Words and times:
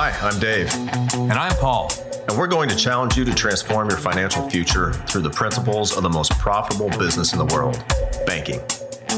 Hi, 0.00 0.16
I'm 0.22 0.38
Dave, 0.38 0.72
And 1.14 1.32
I'm 1.32 1.56
Paul. 1.56 1.90
and 2.28 2.38
we're 2.38 2.46
going 2.46 2.68
to 2.68 2.76
challenge 2.76 3.16
you 3.16 3.24
to 3.24 3.34
transform 3.34 3.88
your 3.88 3.98
financial 3.98 4.48
future 4.48 4.92
through 4.92 5.22
the 5.22 5.30
principles 5.30 5.96
of 5.96 6.04
the 6.04 6.08
most 6.08 6.30
profitable 6.38 6.88
business 6.90 7.32
in 7.32 7.40
the 7.40 7.46
world 7.46 7.82
banking. 8.24 8.60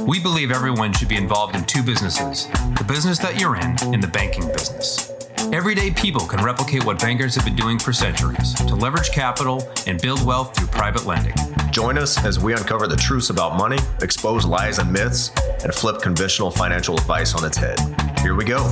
We 0.07 0.21
believe 0.21 0.51
everyone 0.51 0.95
should 0.95 1.11
be 1.11 1.17
involved 1.17 1.55
in 1.55 1.67
two 1.67 1.83
businesses 1.83 2.47
the 2.79 2.85
business 2.89 3.19
that 3.19 3.39
you're 3.39 3.57
in 3.57 3.77
and 3.93 4.03
the 4.03 4.09
banking 4.09 4.47
business. 4.47 5.13
Everyday 5.53 5.91
people 5.91 6.25
can 6.25 6.43
replicate 6.43 6.87
what 6.87 6.99
bankers 6.99 7.35
have 7.35 7.45
been 7.45 7.57
doing 7.57 7.79
for 7.79 7.93
centuries 7.93 8.55
to 8.55 8.75
leverage 8.75 9.11
capital 9.11 9.63
and 9.87 10.01
build 10.01 10.25
wealth 10.25 10.57
through 10.57 10.69
private 10.69 11.05
lending. 11.05 11.35
Join 11.73 11.99
us 11.99 12.25
as 12.25 12.41
we 12.41 12.55
uncover 12.55 12.87
the 12.87 12.97
truths 12.97 13.29
about 13.29 13.59
money, 13.59 13.79
expose 14.01 14.47
lies 14.47 14.79
and 14.79 14.91
myths, 14.91 15.31
and 15.63 15.75
flip 15.75 16.01
conventional 16.01 16.51
financial 16.51 16.97
advice 16.97 17.35
on 17.35 17.45
its 17.45 17.59
head. 17.59 17.79
Here 18.23 18.35
we 18.35 18.47
go. 18.47 18.65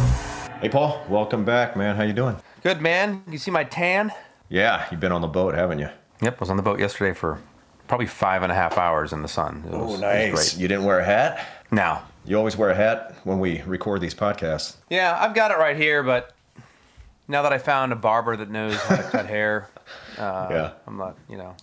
Hey, 0.61 0.69
Paul, 0.69 1.01
welcome 1.09 1.45
back, 1.45 1.77
man. 1.77 1.95
How 1.97 2.03
you 2.03 2.13
doing? 2.13 2.37
Good, 2.63 2.81
man. 2.81 3.23
You 3.31 3.39
see 3.39 3.51
my 3.51 3.65
tan? 3.65 4.13
Yeah, 4.49 4.87
you've 4.91 5.01
been 5.01 5.13
on 5.13 5.21
the 5.21 5.29
boat, 5.29 5.55
haven't 5.55 5.79
you? 5.79 5.89
Yep, 6.21 6.41
was 6.41 6.51
on 6.51 6.57
the 6.57 6.63
boat 6.63 6.81
yesterday 6.81 7.15
for 7.15 7.41
probably 7.87 8.07
five 8.07 8.43
and 8.43 8.51
a 8.51 8.55
half 8.55 8.77
hours 8.77 9.13
in 9.13 9.23
the 9.23 9.29
sun. 9.29 9.63
It 9.67 9.71
was, 9.73 10.01
it 10.01 10.33
was 10.33 10.53
great. 10.55 10.61
You 10.61 10.67
didn't 10.69 10.85
wear 10.85 10.99
a 10.99 11.05
hat? 11.05 11.47
Now, 11.71 12.03
You 12.25 12.37
always 12.39 12.57
wear 12.57 12.71
a 12.71 12.75
hat 12.75 13.17
when 13.25 13.39
we 13.39 13.63
record 13.63 14.01
these 14.01 14.15
podcasts. 14.15 14.77
yeah, 14.91 15.17
I've 15.21 15.35
got 15.35 15.51
it 15.53 15.59
right 15.59 15.77
here, 15.77 16.03
but 16.03 16.35
now 17.29 17.43
that 17.43 17.53
I 17.53 17.59
found 17.59 17.93
a 17.93 17.97
barber 17.97 18.37
that 18.37 18.51
knows 18.51 18.75
how 18.83 18.97
to 18.97 19.03
cut 19.05 19.27
hair, 19.37 19.69
uh, 20.19 20.49
yeah. 20.51 20.71
I'm 20.87 20.97
not, 20.97 21.17
you 21.29 21.37
know, 21.37 21.55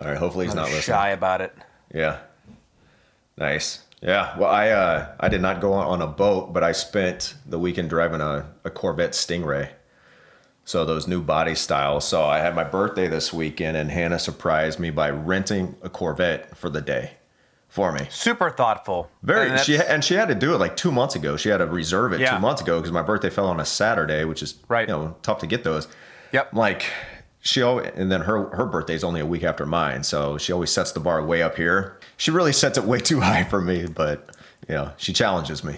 All 0.00 0.08
right. 0.08 0.16
Hopefully 0.16 0.46
he's 0.46 0.54
not 0.54 0.62
not 0.62 0.70
listening. 0.72 0.96
shy 0.96 1.10
about 1.10 1.40
it. 1.42 1.54
Yeah. 1.94 2.18
Nice. 3.38 3.84
Yeah. 4.04 4.38
Well, 4.38 4.50
I 4.50 4.68
uh, 4.70 5.08
I 5.18 5.28
did 5.28 5.40
not 5.40 5.60
go 5.60 5.72
on 5.72 6.02
a 6.02 6.06
boat, 6.06 6.52
but 6.52 6.62
I 6.62 6.72
spent 6.72 7.34
the 7.46 7.58
weekend 7.58 7.88
driving 7.90 8.20
a, 8.20 8.46
a 8.62 8.70
Corvette 8.70 9.12
Stingray. 9.12 9.70
So 10.66 10.84
those 10.84 11.06
new 11.08 11.20
body 11.20 11.54
styles. 11.54 12.06
So 12.06 12.24
I 12.24 12.38
had 12.38 12.54
my 12.54 12.64
birthday 12.64 13.06
this 13.08 13.32
weekend, 13.32 13.76
and 13.76 13.90
Hannah 13.90 14.18
surprised 14.18 14.78
me 14.78 14.90
by 14.90 15.10
renting 15.10 15.76
a 15.82 15.90
Corvette 15.90 16.56
for 16.56 16.70
the 16.70 16.80
day 16.80 17.12
for 17.68 17.92
me. 17.92 18.06
Super 18.10 18.50
thoughtful. 18.50 19.10
Very. 19.22 19.50
And 19.50 19.60
she 19.60 19.76
and 19.78 20.04
she 20.04 20.14
had 20.14 20.28
to 20.28 20.34
do 20.34 20.54
it 20.54 20.58
like 20.58 20.76
two 20.76 20.92
months 20.92 21.16
ago. 21.16 21.36
She 21.36 21.48
had 21.48 21.58
to 21.58 21.66
reserve 21.66 22.12
it 22.12 22.20
Yeah. 22.20 22.34
two 22.34 22.40
months 22.40 22.62
ago 22.62 22.78
because 22.78 22.92
my 22.92 23.02
birthday 23.02 23.30
fell 23.30 23.48
on 23.48 23.58
a 23.58 23.64
Saturday, 23.64 24.24
which 24.24 24.42
is 24.42 24.54
Right. 24.68 24.88
You 24.88 24.94
know, 24.94 25.16
tough 25.22 25.38
to 25.40 25.46
get 25.46 25.64
those. 25.64 25.88
Yep. 26.32 26.52
Like 26.52 26.84
she 27.44 27.60
always, 27.60 27.90
and 27.94 28.10
then 28.10 28.22
her 28.22 28.48
her 28.56 28.64
birthday's 28.64 29.04
only 29.04 29.20
a 29.20 29.26
week 29.26 29.44
after 29.44 29.66
mine, 29.66 30.02
so 30.02 30.38
she 30.38 30.52
always 30.52 30.70
sets 30.70 30.92
the 30.92 31.00
bar 31.00 31.22
way 31.22 31.42
up 31.42 31.56
here. 31.56 31.98
She 32.16 32.30
really 32.30 32.54
sets 32.54 32.78
it 32.78 32.84
way 32.84 32.98
too 32.98 33.20
high 33.20 33.44
for 33.44 33.60
me, 33.60 33.86
but 33.86 34.34
you 34.66 34.74
know, 34.74 34.92
she 34.96 35.12
challenges 35.12 35.62
me. 35.62 35.76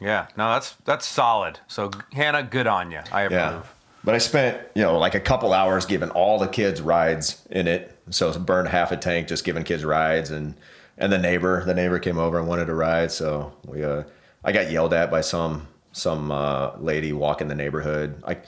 Yeah, 0.00 0.28
no, 0.36 0.50
that's 0.52 0.72
that's 0.86 1.06
solid. 1.06 1.60
So 1.68 1.90
Hannah, 2.14 2.42
good 2.42 2.66
on 2.66 2.90
you. 2.90 3.00
I 3.12 3.22
approve. 3.22 3.38
Yeah. 3.38 3.62
But 4.02 4.14
I 4.14 4.18
spent, 4.18 4.58
you 4.74 4.82
know, 4.82 4.98
like 4.98 5.14
a 5.14 5.20
couple 5.20 5.52
hours 5.52 5.84
giving 5.84 6.08
all 6.10 6.38
the 6.38 6.46
kids 6.46 6.80
rides 6.80 7.46
in 7.50 7.68
it. 7.68 7.94
So 8.10 8.32
burned 8.38 8.68
half 8.68 8.90
a 8.90 8.96
tank 8.96 9.28
just 9.28 9.44
giving 9.44 9.64
kids 9.64 9.84
rides 9.84 10.30
and 10.30 10.54
and 10.96 11.12
the 11.12 11.18
neighbor, 11.18 11.64
the 11.64 11.74
neighbor 11.74 11.98
came 11.98 12.18
over 12.18 12.38
and 12.38 12.48
wanted 12.48 12.70
a 12.70 12.74
ride, 12.74 13.12
so 13.12 13.52
we 13.66 13.84
uh 13.84 14.04
I 14.42 14.52
got 14.52 14.70
yelled 14.70 14.94
at 14.94 15.10
by 15.10 15.20
some 15.20 15.68
some 15.92 16.32
uh 16.32 16.78
lady 16.78 17.12
walking 17.12 17.48
the 17.48 17.54
neighborhood. 17.54 18.22
I 18.26 18.38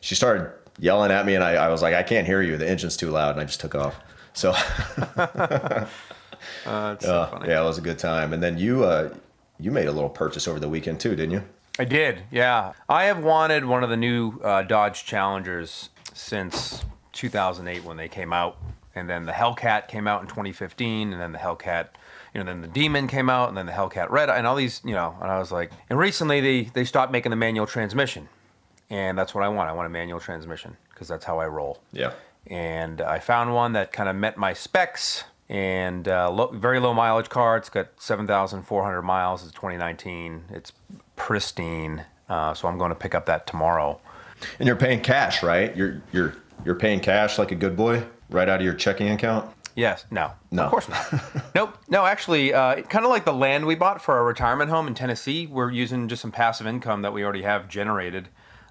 she 0.00 0.14
started 0.14 0.52
yelling 0.78 1.10
at 1.10 1.26
me 1.26 1.34
and 1.34 1.44
I, 1.44 1.54
I 1.54 1.68
was 1.68 1.82
like, 1.82 1.94
I 1.94 2.02
can't 2.02 2.26
hear 2.26 2.42
you, 2.42 2.56
the 2.56 2.68
engine's 2.68 2.96
too 2.96 3.10
loud 3.10 3.32
and 3.32 3.40
I 3.40 3.44
just 3.44 3.60
took 3.60 3.74
off. 3.74 3.96
So 4.32 4.52
Uh, 6.64 6.94
it's 6.94 7.04
so 7.04 7.14
uh, 7.22 7.30
funny. 7.30 7.48
yeah, 7.48 7.60
it 7.60 7.64
was 7.64 7.78
a 7.78 7.82
good 7.82 7.98
time. 7.98 8.32
And 8.32 8.42
then 8.42 8.58
you 8.58 8.84
uh 8.84 9.12
you 9.58 9.70
made 9.70 9.88
a 9.88 9.92
little 9.92 10.08
purchase 10.10 10.46
over 10.46 10.60
the 10.60 10.68
weekend 10.68 11.00
too, 11.00 11.10
didn't 11.16 11.32
you? 11.32 11.42
I 11.78 11.84
did. 11.84 12.22
Yeah, 12.30 12.72
I 12.88 13.04
have 13.04 13.22
wanted 13.22 13.64
one 13.64 13.82
of 13.82 13.90
the 13.90 13.96
new 13.96 14.38
uh, 14.42 14.62
Dodge 14.62 15.04
Challengers 15.04 15.90
since 16.14 16.84
2008 17.12 17.84
when 17.84 17.96
they 17.96 18.08
came 18.08 18.32
out, 18.32 18.56
and 18.94 19.08
then 19.08 19.26
the 19.26 19.32
Hellcat 19.32 19.88
came 19.88 20.06
out 20.08 20.20
in 20.22 20.28
2015, 20.28 21.12
and 21.12 21.20
then 21.20 21.32
the 21.32 21.38
Hellcat. 21.38 21.88
You 22.34 22.40
know, 22.40 22.46
then 22.46 22.60
the 22.60 22.68
Demon 22.68 23.08
came 23.08 23.28
out, 23.30 23.48
and 23.48 23.56
then 23.56 23.66
the 23.66 23.72
Hellcat 23.72 24.10
Red, 24.10 24.28
and 24.28 24.46
all 24.46 24.54
these, 24.56 24.80
you 24.84 24.94
know, 24.94 25.16
and 25.20 25.30
I 25.30 25.38
was 25.38 25.50
like, 25.50 25.72
and 25.90 25.98
recently 25.98 26.40
they 26.40 26.62
they 26.72 26.84
stopped 26.84 27.10
making 27.12 27.30
the 27.30 27.36
manual 27.36 27.66
transmission, 27.66 28.28
and 28.90 29.18
that's 29.18 29.34
what 29.34 29.44
I 29.44 29.48
want. 29.48 29.68
I 29.68 29.72
want 29.72 29.86
a 29.86 29.90
manual 29.90 30.20
transmission 30.20 30.76
because 30.90 31.08
that's 31.08 31.24
how 31.24 31.38
I 31.38 31.46
roll. 31.46 31.80
Yeah. 31.92 32.12
and 32.46 33.00
I 33.00 33.18
found 33.18 33.54
one 33.54 33.72
that 33.74 33.92
kind 33.92 34.08
of 34.08 34.16
met 34.16 34.36
my 34.36 34.52
specs 34.52 35.24
and 35.48 36.06
uh, 36.08 36.30
low, 36.30 36.48
very 36.48 36.78
low 36.80 36.92
mileage 36.94 37.28
car. 37.28 37.56
It's 37.56 37.68
got 37.70 37.88
7,400 37.98 39.02
miles. 39.02 39.42
It's 39.42 39.52
2019. 39.52 40.44
It's 40.50 40.72
pristine. 41.16 42.04
Uh, 42.28 42.52
so 42.54 42.68
I'm 42.68 42.78
going 42.78 42.90
to 42.90 42.94
pick 42.94 43.14
up 43.14 43.26
that 43.26 43.46
tomorrow. 43.46 44.00
And 44.58 44.66
you're 44.66 44.76
paying 44.76 45.00
cash, 45.00 45.42
right? 45.42 45.74
You're 45.76 46.00
you're 46.12 46.34
you're 46.64 46.74
paying 46.76 47.00
cash 47.00 47.38
like 47.38 47.50
a 47.50 47.54
good 47.56 47.76
boy, 47.76 48.04
right 48.30 48.48
out 48.48 48.60
of 48.60 48.64
your 48.64 48.74
checking 48.74 49.08
account. 49.10 49.50
Yes. 49.74 50.04
No. 50.10 50.32
No. 50.50 50.64
Of 50.64 50.70
course 50.70 50.88
not. 50.88 51.12
nope. 51.54 51.76
No, 51.88 52.04
actually, 52.04 52.52
uh, 52.52 52.82
kind 52.82 53.04
of 53.04 53.10
like 53.10 53.24
the 53.24 53.32
land 53.32 53.64
we 53.66 53.74
bought 53.74 54.02
for 54.02 54.16
our 54.16 54.24
retirement 54.24 54.70
home 54.70 54.86
in 54.86 54.94
Tennessee. 54.94 55.46
We're 55.46 55.70
using 55.70 56.08
just 56.08 56.20
some 56.22 56.32
passive 56.32 56.66
income 56.66 57.02
that 57.02 57.12
we 57.12 57.22
already 57.24 57.42
have 57.42 57.68
generated 57.68 58.28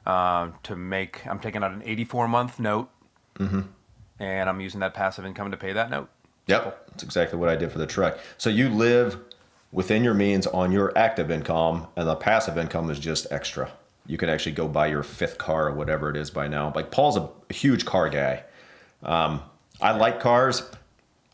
uh, 0.08 0.50
to 0.64 0.76
make. 0.76 1.26
I'm 1.28 1.40
taking 1.40 1.62
out 1.64 1.72
an 1.72 1.84
84 1.86 2.28
month 2.28 2.60
note, 2.60 2.90
Mm-hmm. 3.38 3.62
and 4.20 4.50
I'm 4.50 4.60
using 4.62 4.80
that 4.80 4.96
passive 4.96 5.24
income 5.26 5.52
to 5.52 5.58
pay 5.58 5.74
that 5.74 5.92
note. 5.92 6.10
Yep, 6.48 6.88
that's 6.90 7.04
exactly 7.04 7.38
what 7.38 7.50
I 7.50 7.56
did 7.56 7.72
for 7.72 7.78
the 7.78 7.86
truck. 7.86 8.18
So 8.40 8.50
you 8.50 8.70
live 8.70 9.20
within 9.72 10.04
your 10.04 10.14
means 10.16 10.48
on 10.48 10.72
your 10.72 10.98
active 10.98 11.30
income, 11.30 11.86
and 11.96 12.08
the 12.08 12.16
passive 12.16 12.58
income 12.58 12.90
is 12.90 12.98
just 13.00 13.28
extra. 13.32 13.70
You 14.08 14.18
can 14.18 14.30
actually 14.30 14.54
go 14.54 14.68
buy 14.68 14.88
your 14.88 15.04
fifth 15.04 15.38
car 15.38 15.68
or 15.68 15.74
whatever 15.74 16.10
it 16.10 16.16
is 16.16 16.32
by 16.32 16.48
now. 16.48 16.72
Like 16.74 16.90
Paul's 16.90 17.18
a 17.18 17.30
huge 17.54 17.86
car 17.86 18.10
guy. 18.10 18.44
Um, 19.04 19.42
I 19.82 19.92
like 19.92 20.20
cars. 20.22 20.64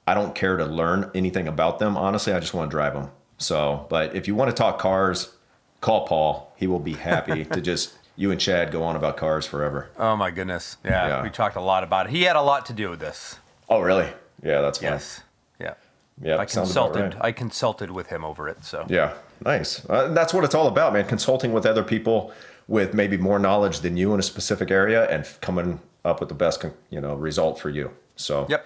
I 0.08 0.14
don't 0.16 0.34
care 0.36 0.58
to 0.58 0.66
learn 0.66 1.10
anything 1.16 1.48
about 1.48 1.80
them. 1.80 1.96
Honestly, 1.96 2.34
I 2.34 2.40
just 2.40 2.54
want 2.54 2.70
to 2.70 2.76
drive 2.76 2.94
them. 2.94 3.12
So, 3.38 3.86
but 3.90 4.16
if 4.16 4.28
you 4.28 4.36
want 4.36 4.50
to 4.50 4.56
talk 4.56 4.80
cars, 4.80 5.34
call 5.80 6.06
Paul. 6.08 6.52
He 6.58 6.66
will 6.68 6.80
be 6.80 6.94
happy 6.94 7.46
to 7.54 7.62
just 7.62 7.94
you 8.16 8.32
and 8.32 8.40
Chad 8.40 8.72
go 8.72 8.84
on 8.84 8.96
about 8.96 9.18
cars 9.18 9.46
forever. 9.46 9.90
Oh 9.98 10.16
my 10.16 10.32
goodness. 10.32 10.78
Yeah, 10.84 11.08
Yeah. 11.08 11.24
we 11.24 11.30
talked 11.30 11.56
a 11.56 11.62
lot 11.62 11.84
about 11.84 12.08
it. 12.08 12.12
He 12.12 12.24
had 12.24 12.36
a 12.36 12.42
lot 12.42 12.66
to 12.68 12.74
do 12.74 12.90
with 12.90 13.00
this. 13.00 13.38
Oh, 13.70 13.80
really? 13.82 14.08
Yeah, 14.44 14.62
that's 14.62 14.78
fun. 14.80 14.92
Yes. 14.94 15.22
Yeah. 15.60 15.74
Yeah, 16.22 16.38
I 16.38 16.46
consulted. 16.46 17.16
right. 17.16 17.26
I 17.26 17.32
consulted 17.32 17.90
with 17.90 18.08
him 18.08 18.24
over 18.24 18.48
it. 18.48 18.64
So 18.64 18.86
Yeah, 18.88 19.14
nice. 19.44 19.84
Uh, 19.90 20.10
that's 20.10 20.34
what 20.34 20.44
it's 20.44 20.54
all 20.54 20.68
about, 20.68 20.94
man. 20.94 21.06
Consulting 21.08 21.52
with 21.54 21.66
other 21.66 21.84
people 21.84 22.32
with 22.68 22.94
maybe 22.94 23.18
more 23.18 23.40
knowledge 23.40 23.80
than 23.80 23.98
you 23.98 24.14
in 24.14 24.20
a 24.20 24.24
specific 24.24 24.70
area 24.70 25.10
and 25.10 25.28
coming 25.42 25.80
up 26.06 26.20
with 26.20 26.30
the 26.30 26.36
best, 26.36 26.64
you 26.92 27.02
know, 27.02 27.16
result 27.16 27.60
for 27.60 27.70
you. 27.70 27.92
So, 28.16 28.46
Yep. 28.48 28.66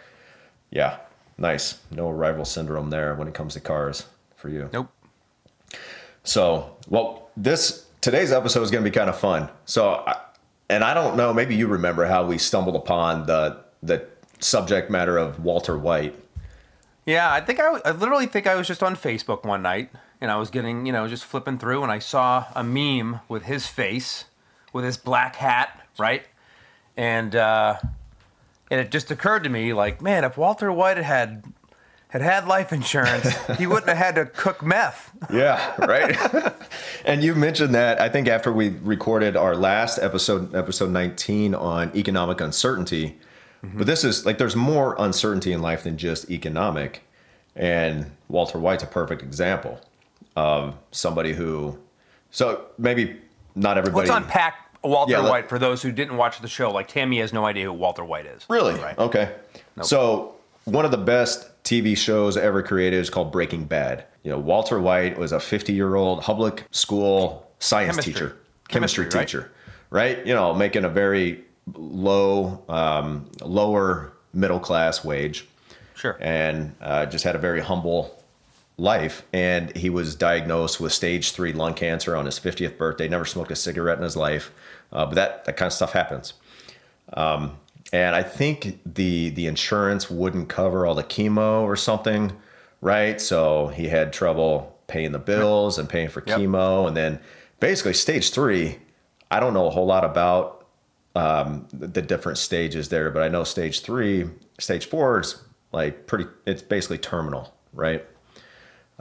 yeah, 0.71 0.97
nice. 1.37 1.79
No 1.89 2.09
arrival 2.09 2.43
syndrome 2.43 2.89
there 2.89 3.15
when 3.15 3.27
it 3.29 3.33
comes 3.33 3.53
to 3.53 3.59
cars 3.61 4.05
for 4.35 4.49
you. 4.49 4.69
Nope. 4.73 4.89
So, 6.23 6.75
well, 6.89 7.29
this 7.37 7.85
today's 8.01 8.31
episode 8.31 8.61
is 8.61 8.71
going 8.71 8.83
to 8.83 8.89
be 8.89 8.93
kind 8.93 9.09
of 9.09 9.17
fun. 9.17 9.49
So, 9.65 10.05
and 10.69 10.83
I 10.83 10.93
don't 10.93 11.17
know, 11.17 11.33
maybe 11.33 11.55
you 11.55 11.67
remember 11.67 12.05
how 12.05 12.25
we 12.25 12.37
stumbled 12.37 12.75
upon 12.75 13.25
the 13.25 13.63
the 13.83 14.05
subject 14.39 14.89
matter 14.89 15.17
of 15.17 15.43
Walter 15.43 15.77
White. 15.77 16.15
Yeah, 17.05 17.31
I 17.31 17.41
think 17.41 17.59
I, 17.59 17.79
I 17.85 17.91
literally 17.91 18.27
think 18.27 18.47
I 18.47 18.55
was 18.55 18.67
just 18.67 18.83
on 18.83 18.95
Facebook 18.95 19.45
one 19.45 19.61
night 19.61 19.91
and 20.19 20.29
I 20.29 20.35
was 20.35 20.49
getting, 20.49 20.85
you 20.85 20.91
know, 20.91 21.07
just 21.07 21.25
flipping 21.25 21.57
through 21.57 21.83
and 21.83 21.91
I 21.91 21.99
saw 21.99 22.45
a 22.55 22.63
meme 22.63 23.21
with 23.29 23.43
his 23.43 23.67
face, 23.67 24.25
with 24.73 24.83
his 24.83 24.97
black 24.97 25.37
hat, 25.37 25.87
right? 25.97 26.23
And 26.97 27.35
uh, 27.35 27.77
and 28.69 28.79
it 28.81 28.91
just 28.91 29.09
occurred 29.11 29.43
to 29.45 29.49
me, 29.49 29.73
like, 29.73 30.01
man, 30.01 30.23
if 30.23 30.37
Walter 30.37 30.71
White 30.71 30.97
had 30.97 31.43
had 32.09 32.21
had 32.21 32.47
life 32.47 32.71
insurance, 32.71 33.35
he 33.57 33.67
wouldn't 33.67 33.87
have 33.87 33.97
had 33.97 34.15
to 34.15 34.25
cook 34.25 34.63
meth. 34.63 35.11
Yeah, 35.31 35.75
right. 35.85 36.53
and 37.05 37.23
you 37.23 37.35
mentioned 37.35 37.75
that 37.75 37.99
I 37.99 38.09
think 38.09 38.27
after 38.27 38.51
we 38.51 38.69
recorded 38.69 39.35
our 39.35 39.55
last 39.55 39.99
episode, 39.99 40.55
episode 40.55 40.91
19 40.91 41.53
on 41.53 41.91
economic 41.95 42.39
uncertainty. 42.39 43.17
Mm-hmm. 43.63 43.77
But 43.77 43.87
this 43.87 44.03
is 44.03 44.25
like 44.25 44.37
there's 44.37 44.55
more 44.55 44.95
uncertainty 44.99 45.51
in 45.51 45.61
life 45.61 45.83
than 45.83 45.97
just 45.97 46.29
economic. 46.31 47.03
And 47.55 48.11
Walter 48.29 48.59
White's 48.59 48.83
a 48.83 48.87
perfect 48.87 49.23
example 49.23 49.81
of 50.35 50.77
somebody 50.91 51.33
who 51.33 51.77
so 52.29 52.65
maybe 52.77 53.19
not 53.55 53.77
everybody 53.77 54.07
Let's 54.07 54.23
unpack 54.23 54.67
Walter 54.83 55.13
Yeah, 55.13 55.27
White 55.27 55.49
for 55.49 55.57
those 55.57 55.81
who 55.81 55.91
didn't 55.91 56.17
watch 56.17 56.39
the 56.39 56.47
show. 56.47 56.71
Like 56.71 56.87
Tammy 56.87 57.17
has 57.19 57.33
no 57.33 57.45
idea 57.45 57.65
who 57.65 57.73
Walter 57.73 58.05
White 58.05 58.27
is. 58.27 58.45
Really? 58.47 58.75
Right. 58.75 58.97
Okay. 58.97 59.35
So 59.81 60.35
one 60.65 60.85
of 60.85 60.91
the 60.91 60.97
best 60.97 61.56
TV 61.67 61.97
shows 61.97 62.37
ever 62.37 62.63
created 62.63 62.97
is 62.97 63.09
called 63.09 63.29
Breaking 63.29 63.65
Bad. 63.65 64.05
You 64.23 64.31
know, 64.31 64.39
Walter 64.39 64.79
White 64.79 65.17
was 65.17 65.33
a 65.33 65.39
50 65.39 65.73
year 65.73 65.95
old 65.95 66.21
public 66.21 66.63
school 66.71 67.51
science 67.59 67.91
Chemistry. 67.91 68.13
teacher, 68.13 68.37
Chemistry, 68.69 69.03
chemistry, 69.03 69.03
right? 69.19 69.27
teacher, 69.27 69.51
right? 69.89 70.25
You 70.25 70.33
know, 70.33 70.53
making 70.53 70.85
a 70.85 70.89
very 70.89 71.43
low, 71.75 72.63
um, 72.69 73.29
lower 73.41 74.13
middle 74.33 74.61
class 74.61 75.03
wage, 75.03 75.45
Sure. 75.95 76.15
and 76.21 76.73
uh, 76.79 77.05
just 77.07 77.25
had 77.25 77.35
a 77.35 77.39
very 77.39 77.59
humble 77.59 78.23
life. 78.77 79.23
And 79.33 79.75
he 79.75 79.89
was 79.89 80.15
diagnosed 80.15 80.79
with 80.79 80.93
stage 80.93 81.31
three 81.33 81.51
lung 81.51 81.73
cancer 81.73 82.15
on 82.15 82.25
his 82.27 82.39
50th 82.39 82.77
birthday. 82.77 83.09
Never 83.09 83.25
smoked 83.25 83.51
a 83.51 83.57
cigarette 83.57 83.97
in 83.97 84.05
his 84.05 84.15
life. 84.15 84.51
uh, 84.93 85.05
but 85.05 85.15
that 85.15 85.43
that 85.43 85.57
kind 85.57 85.67
of 85.67 85.73
stuff 85.73 85.91
happens. 85.91 86.33
Um, 87.11 87.57
and 87.93 88.15
I 88.15 88.23
think 88.23 88.79
the 88.85 89.29
the 89.29 89.47
insurance 89.47 90.09
wouldn't 90.09 90.49
cover 90.49 90.85
all 90.85 90.95
the 90.95 91.03
chemo 91.03 91.61
or 91.61 91.75
something, 91.75 92.31
right? 92.81 93.19
So 93.21 93.67
he 93.67 93.87
had 93.87 94.11
trouble 94.13 94.77
paying 94.87 95.11
the 95.11 95.19
bills 95.19 95.77
and 95.77 95.87
paying 95.89 96.09
for 96.09 96.23
Yep. 96.25 96.39
chemo, 96.39 96.87
and 96.87 96.95
then 96.97 97.19
basically 97.59 97.93
stage 97.93 98.31
three. 98.31 98.79
I 99.29 99.39
don't 99.39 99.53
know 99.53 99.67
a 99.67 99.69
whole 99.69 99.85
lot 99.85 100.05
about 100.05 100.65
um, 101.15 101.67
the, 101.73 101.87
the 101.87 102.01
different 102.01 102.37
stages 102.37 102.89
there, 102.89 103.09
but 103.09 103.23
I 103.23 103.27
know 103.27 103.43
stage 103.43 103.81
three, 103.81 104.29
stage 104.59 104.85
four 104.87 105.19
is 105.21 105.41
like 105.71 106.07
pretty. 106.07 106.25
It's 106.45 106.61
basically 106.61 106.97
terminal, 106.99 107.53
right? 107.73 108.05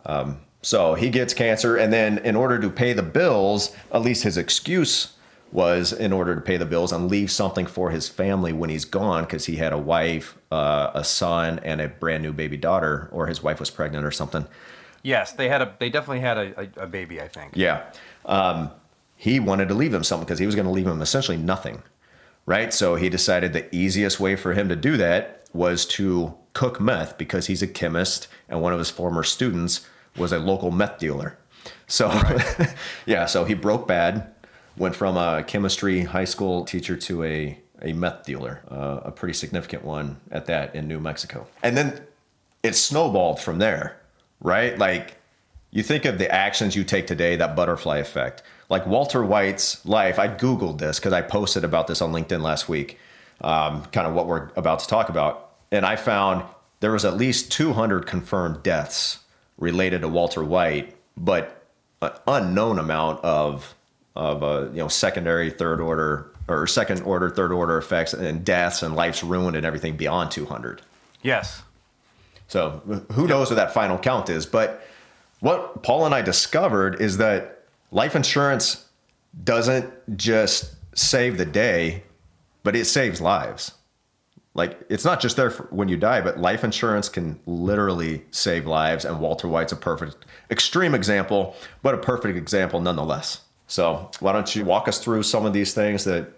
Um, 0.05 0.39
so 0.63 0.95
he 0.95 1.11
gets 1.11 1.35
cancer, 1.35 1.77
and 1.77 1.93
then 1.93 2.19
in 2.19 2.35
order 2.37 2.59
to 2.59 2.71
pay 2.71 2.93
the 2.93 3.03
bills, 3.03 3.75
at 3.93 4.03
least 4.03 4.25
his 4.25 4.37
excuse 4.37 5.13
was 5.53 5.93
in 5.93 6.13
order 6.13 6.35
to 6.35 6.41
pay 6.41 6.57
the 6.57 6.67
bills 6.67 6.93
and 6.93 7.09
leave 7.09 7.31
something 7.31 7.67
for 7.67 7.91
his 7.91 8.09
family 8.09 8.53
when 8.53 8.71
he's 8.71 8.85
gone, 8.85 9.25
because 9.25 9.47
he 9.47 9.57
had 9.57 9.73
a 9.73 9.79
wife, 9.79 10.37
uh, 10.51 10.91
a 10.95 11.05
son, 11.05 11.61
and 11.61 11.81
a 11.81 11.89
brand 11.89 12.23
new 12.23 12.33
baby 12.33 12.57
daughter, 12.57 13.09
or 13.13 13.27
his 13.27 13.43
wife 13.43 13.61
was 13.61 13.71
pregnant 13.71 14.05
or 14.05 14.11
something. 14.11 14.47
Yes, 15.03 15.33
they 15.33 15.49
had 15.49 15.63
a. 15.63 15.75
They 15.79 15.89
definitely 15.89 16.21
had 16.21 16.37
a, 16.37 16.83
a, 16.83 16.87
baby. 16.87 17.21
I 17.21 17.29
think. 17.29 17.53
Yeah. 17.55 17.85
Um, 18.25 18.71
he 19.17 19.41
wanted 19.41 19.69
to 19.69 19.75
leave 19.75 19.95
him 19.95 20.05
something 20.05 20.27
because 20.27 20.39
he 20.39 20.47
was 20.47 20.55
going 20.55 20.67
to 20.67 20.73
leave 20.73 20.87
him 20.87 21.01
essentially 21.01 21.37
nothing. 21.37 21.83
Right. 22.45 22.73
So 22.73 22.95
he 22.95 23.09
decided 23.09 23.53
the 23.53 23.75
easiest 23.75 24.21
way 24.21 24.37
for 24.37 24.53
him 24.53 24.69
to 24.69 24.77
do 24.77 24.97
that 24.99 25.45
was 25.53 25.87
to 25.87 26.35
cook 26.53 26.81
meth 26.81 27.19
because 27.19 27.47
he's 27.47 27.63
a 27.63 27.67
chemist 27.67 28.29
and 28.49 28.61
one 28.61 28.73
of 28.73 28.79
his 28.79 28.91
former 28.91 29.23
students 29.23 29.87
was 30.17 30.33
a 30.33 30.39
local 30.39 30.71
meth 30.71 30.99
dealer. 30.99 31.39
So, 31.89 32.09
yeah. 33.07 33.27
So 33.27 33.45
he 33.45 33.55
broke 33.55 33.89
bad, 33.89 34.33
went 34.77 34.95
from 34.95 35.17
a 35.17 35.43
chemistry 35.47 36.03
high 36.03 36.25
school 36.25 36.65
teacher 36.65 36.97
to 36.97 37.25
a, 37.25 37.59
a 37.83 37.93
meth 37.93 38.25
dealer, 38.25 38.63
uh, 38.71 39.01
a 39.05 39.11
pretty 39.11 39.35
significant 39.35 39.85
one 39.85 40.17
at 40.31 40.47
that 40.47 40.75
in 40.75 40.89
New 40.89 41.01
Mexico. 41.01 41.47
And 41.63 41.77
then 41.77 42.03
it 42.63 42.75
snowballed 42.75 43.41
from 43.41 43.59
there, 43.59 44.01
right? 44.41 44.77
Like 44.79 45.17
you 45.71 45.83
think 45.83 46.05
of 46.05 46.19
the 46.19 46.31
actions 46.31 46.75
you 46.75 46.85
take 46.85 47.07
today, 47.07 47.37
that 47.37 47.55
butterfly 47.55 47.99
effect. 47.99 48.43
Like 48.69 48.87
Walter 48.87 49.25
White's 49.25 49.85
life, 49.87 50.19
I 50.19 50.27
Googled 50.29 50.79
this 50.79 50.99
because 50.99 51.13
I 51.13 51.23
posted 51.23 51.65
about 51.65 51.87
this 51.87 52.03
on 52.03 52.13
LinkedIn 52.13 52.43
last 52.43 52.69
week, 52.69 52.99
um, 53.41 53.85
kind 53.87 54.07
of 54.07 54.15
what 54.15 54.27
we're 54.27 54.51
about 54.57 54.81
to 54.81 54.89
talk 54.89 55.09
about. 55.09 55.53
And 55.71 55.87
I 55.87 55.97
found 55.97 56.45
there 56.81 56.93
was 56.93 57.05
at 57.05 57.17
least 57.17 57.53
200 57.53 58.07
confirmed 58.07 58.63
deaths 58.63 59.21
related 59.59 60.01
to 60.01 60.09
Walter 60.09 60.45
White, 60.45 60.97
but 61.17 61.65
an 62.03 62.13
unknown 62.27 62.79
amount 62.79 63.25
of, 63.25 63.76
of 64.17 64.43
uh, 64.43 64.69
you 64.71 64.79
know, 64.79 64.89
secondary, 64.89 65.51
third 65.51 65.81
order, 65.81 66.27
or 66.49 66.67
second 66.67 67.03
order, 67.03 67.31
third 67.31 67.53
order 67.53 67.77
effects 67.77 68.15
and 68.15 68.45
deaths 68.45 68.83
and 68.83 68.97
lives 68.97 69.23
ruined 69.23 69.57
and 69.57 69.67
everything 69.67 69.97
beyond 69.97 70.31
200. 70.31 70.83
Yes. 71.23 71.63
So 72.49 72.83
who 73.13 73.27
knows 73.27 73.51
what 73.51 73.57
that 73.57 73.75
final 73.75 73.99
count 73.99 74.31
is? 74.31 74.47
But 74.47 74.87
what 75.41 75.83
Paul 75.83 76.07
and 76.07 76.15
I 76.15 76.23
discovered 76.23 77.01
is 77.01 77.19
that 77.19 77.65
life 77.91 78.17
insurance 78.17 78.85
doesn't 79.45 80.17
just 80.17 80.75
save 80.95 81.37
the 81.37 81.45
day, 81.45 82.05
but 82.63 82.75
it 82.75 82.87
saves 82.87 83.21
lives. 83.21 83.73
Like 84.55 84.79
it's 84.89 85.05
not 85.05 85.21
just 85.21 85.37
there 85.37 85.51
for 85.51 85.65
when 85.65 85.89
you 85.89 85.99
die, 85.99 86.23
but 86.23 86.39
life 86.39 86.65
insurance 86.65 87.11
can 87.11 87.39
literally 87.45 88.25
save 88.31 88.67
lives. 88.67 89.05
And 89.05 89.21
Walter 89.21 89.49
White's 89.49 89.73
a 89.73 89.77
perfect, 89.77 90.25
extreme 90.51 90.95
example, 90.95 91.55
but 91.83 91.95
a 91.95 91.99
perfect 91.99 92.39
example 92.39 92.81
nonetheless. 92.81 93.43
So 93.67 94.11
why 94.21 94.33
don't 94.33 94.55
you 94.55 94.65
walk 94.65 94.89
us 94.89 94.99
through 95.03 95.23
some 95.25 95.45
of 95.47 95.53
these 95.53 95.75
things 95.75 96.05
that 96.05 96.29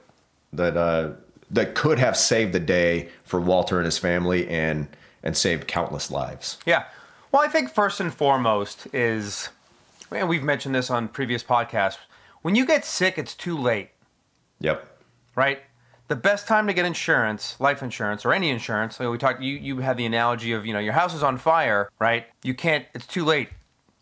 that 0.52 0.76
uh, 0.76 1.10
that 1.50 1.74
could 1.74 1.98
have 1.98 2.16
saved 2.16 2.52
the 2.52 2.60
day 2.60 3.08
for 3.24 3.40
Walter 3.40 3.76
and 3.78 3.84
his 3.84 3.98
family 3.98 4.48
and 4.48 4.88
and 5.22 5.36
saved 5.36 5.66
countless 5.66 6.10
lives. 6.10 6.58
Yeah. 6.64 6.84
Well, 7.32 7.42
I 7.42 7.48
think 7.48 7.70
first 7.70 8.00
and 8.00 8.14
foremost 8.14 8.86
is, 8.94 9.50
and 10.10 10.28
we've 10.28 10.42
mentioned 10.42 10.74
this 10.74 10.90
on 10.90 11.08
previous 11.08 11.42
podcasts. 11.42 11.98
When 12.40 12.54
you 12.54 12.64
get 12.64 12.84
sick, 12.84 13.18
it's 13.18 13.34
too 13.34 13.58
late, 13.58 13.90
Yep. 14.60 14.86
right? 15.34 15.58
The 16.06 16.16
best 16.16 16.46
time 16.46 16.66
to 16.68 16.72
get 16.72 16.86
insurance, 16.86 17.60
life 17.60 17.82
insurance, 17.82 18.24
or 18.24 18.32
any 18.32 18.48
insurance. 18.48 18.98
Like 18.98 19.10
we 19.10 19.18
talked, 19.18 19.42
you 19.42 19.56
you 19.56 19.78
had 19.80 19.98
the 19.98 20.06
analogy 20.06 20.52
of 20.52 20.64
you 20.64 20.72
know 20.72 20.78
your 20.78 20.94
house 20.94 21.12
is 21.14 21.22
on 21.22 21.36
fire, 21.36 21.90
right? 21.98 22.24
You 22.42 22.54
can't. 22.54 22.86
It's 22.94 23.06
too 23.06 23.24
late. 23.26 23.50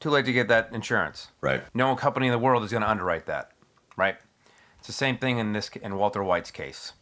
Too 0.01 0.11
late 0.11 0.25
to 0.27 0.33
get 0.33 0.49
that 0.49 0.71
insurance. 0.73 1.29
Right. 1.41 1.63
No 1.75 1.97
company 1.97 2.27
in 2.27 2.33
the 2.33 2.39
world 2.39 2.63
is 2.65 2.71
going 2.71 2.83
to 2.83 2.91
underwrite 2.91 3.27
that, 3.27 3.53
right? 3.97 4.17
It's 4.79 4.87
the 4.87 4.93
same 4.93 5.17
thing 5.19 5.39
in 5.39 5.53
this 5.53 5.71
in 5.83 5.97
Walter 5.97 6.23
White's 6.23 6.51
case. 6.51 6.93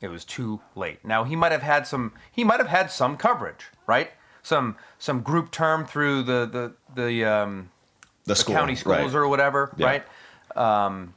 It 0.00 0.08
was 0.08 0.24
too 0.24 0.60
late. 0.76 1.04
Now 1.04 1.24
he 1.24 1.34
might 1.36 1.52
have 1.52 1.62
had 1.62 1.86
some. 1.86 2.12
He 2.30 2.44
might 2.44 2.60
have 2.60 2.68
had 2.68 2.90
some 2.90 3.16
coverage, 3.16 3.66
right? 3.86 4.10
Some 4.42 4.76
some 4.98 5.20
group 5.22 5.50
term 5.50 5.84
through 5.86 6.22
the 6.24 6.46
the 6.46 7.02
the, 7.02 7.24
um, 7.24 7.70
The, 8.24 8.30
the 8.34 8.36
school, 8.36 8.54
county 8.54 8.76
schools 8.76 8.98
right. 8.98 9.14
or 9.14 9.28
whatever, 9.28 9.72
Yeah. 9.76 9.86
right? 9.86 10.04
Um, 10.56 11.14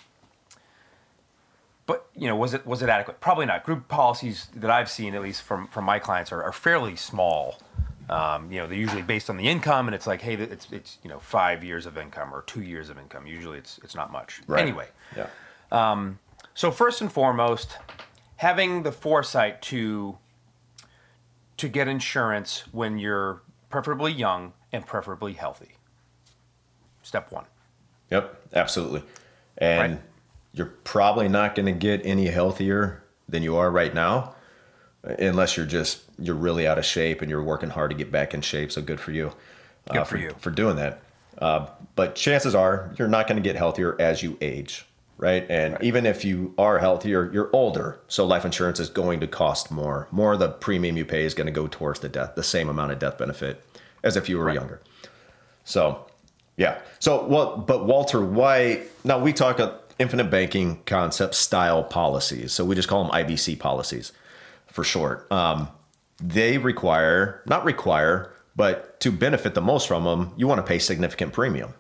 but 1.86 2.08
you 2.16 2.28
know, 2.28 2.36
was 2.36 2.54
it 2.54 2.66
was 2.66 2.82
it 2.82 2.90
adequate? 2.90 3.20
Probably 3.20 3.46
not. 3.46 3.64
Group 3.64 3.88
policies 3.88 4.48
that 4.56 4.72
I've 4.72 4.90
seen, 4.90 5.16
at 5.16 5.22
least 5.22 5.42
from 5.44 5.68
from 5.68 5.86
my 5.86 6.00
clients, 6.00 6.32
are, 6.32 6.42
are 6.44 6.52
fairly 6.54 6.96
small. 6.96 7.60
Um, 8.10 8.52
you 8.52 8.60
know, 8.60 8.68
they're 8.68 8.78
usually 8.78 9.02
based 9.02 9.30
on 9.30 9.38
the 9.38 9.48
income, 9.48 9.88
and 9.88 9.96
it's 9.96 10.08
like, 10.08 10.22
hey, 10.22 10.36
it's 10.36 10.68
it's 10.72 10.98
you 11.04 11.10
know 11.10 11.20
five 11.20 11.64
years 11.64 11.86
of 11.86 11.98
income 11.98 12.34
or 12.34 12.42
two 12.44 12.62
years 12.62 12.90
of 12.90 12.98
income. 12.98 13.28
Usually, 13.28 13.58
it's 13.58 13.80
it's 13.84 13.96
not 13.96 14.12
much. 14.12 14.42
Right. 14.48 14.62
Anyway, 14.62 14.88
Yeah. 15.16 16.06
so 16.54 16.72
first 16.72 17.02
and 17.02 17.12
foremost, 17.12 17.78
having 18.38 18.84
the 18.84 18.92
foresight 18.92 19.62
to 19.64 20.18
to 21.58 21.68
get 21.68 21.88
insurance 21.88 22.64
when 22.72 22.98
you're 23.00 23.42
preferably 23.70 24.12
young 24.14 24.54
and 24.72 24.86
preferably 24.86 25.34
healthy. 25.34 25.76
Step 27.02 27.32
one. 27.32 27.46
Yep. 28.12 28.42
Absolutely. 28.54 29.04
And 29.58 29.94
Right. 29.94 30.02
you're 30.54 30.74
probably 30.84 31.28
not 31.28 31.56
going 31.56 31.66
to 31.66 31.72
get 31.72 32.06
any 32.06 32.28
healthier 32.28 33.04
than 33.28 33.44
you 33.44 33.58
are 33.58 33.72
right 33.72 33.94
now, 33.94 34.36
unless 35.20 35.56
you're 35.58 35.66
just 35.66 36.02
you're 36.20 36.36
really 36.36 36.68
out 36.68 36.78
of 36.78 36.86
shape 36.86 37.22
and 37.22 37.30
you're 37.30 37.44
working 37.44 37.70
hard 37.70 37.92
to 37.92 37.98
get 37.98 38.12
back 38.12 38.34
in 38.34 38.42
shape. 38.42 38.72
So 38.72 38.82
good 38.82 39.00
for 39.00 39.12
you. 39.12 39.32
uh, 39.90 39.94
Good 39.94 40.08
for 40.08 40.18
you. 40.18 40.32
for 40.40 40.50
doing 40.52 40.76
that. 40.78 41.02
Uh, 41.38 41.68
but 41.96 42.16
chances 42.16 42.56
are 42.56 42.92
you're 42.98 43.08
not 43.08 43.28
going 43.28 43.42
to 43.42 43.48
get 43.48 43.56
healthier 43.56 43.96
as 44.02 44.24
you 44.24 44.38
age, 44.42 44.86
right? 45.18 45.46
And 45.50 45.78
even 45.82 46.06
if 46.06 46.26
you 46.26 46.54
are 46.58 46.80
healthier, 46.80 47.32
you're 47.32 47.50
older. 47.54 48.00
So 48.08 48.26
life 48.26 48.44
insurance 48.44 48.80
is 48.80 48.90
going 48.90 49.20
to 49.20 49.28
cost 49.28 49.70
more. 49.70 50.08
More 50.12 50.34
of 50.34 50.40
the 50.40 50.50
premium 50.50 50.98
you 50.98 51.06
pay 51.06 51.24
is 51.26 51.34
going 51.36 51.46
to 51.48 51.54
go 51.54 51.68
towards 51.68 52.00
the 52.00 52.10
death, 52.10 52.34
the 52.36 52.44
same 52.44 52.70
amount 52.70 52.92
of 52.92 53.00
death 53.00 53.18
benefit 53.18 53.64
as 54.04 54.16
if 54.18 54.28
you 54.30 54.38
were 54.40 54.52
younger. 54.52 54.82
So, 55.64 56.06
yeah. 56.56 56.80
So, 57.00 57.24
what? 57.26 57.68
But 57.68 57.86
Walter 57.86 58.24
White. 58.24 58.84
Now 59.04 59.20
we 59.20 59.32
talk 59.34 59.60
of 59.60 59.80
infinite 60.00 60.30
banking 60.32 60.82
concept 60.86 61.36
style 61.36 61.84
policies. 61.84 62.54
So 62.54 62.64
we 62.66 62.76
just 62.76 62.88
call 62.88 63.04
them 63.04 63.12
IBC 63.12 63.60
policies 63.60 64.12
for 64.78 64.84
short. 64.84 65.30
Um, 65.32 65.70
they 66.22 66.60
require, 66.60 67.42
not 67.48 67.66
require, 67.66 68.32
but 68.56 69.00
to 69.00 69.12
benefit 69.12 69.56
the 69.56 69.62
most 69.62 69.88
from 69.88 70.04
them, 70.04 70.34
you 70.38 70.46
want 70.46 70.60
to 70.60 70.68
pay 70.68 70.78
significant 70.78 71.34
premium. 71.34 71.74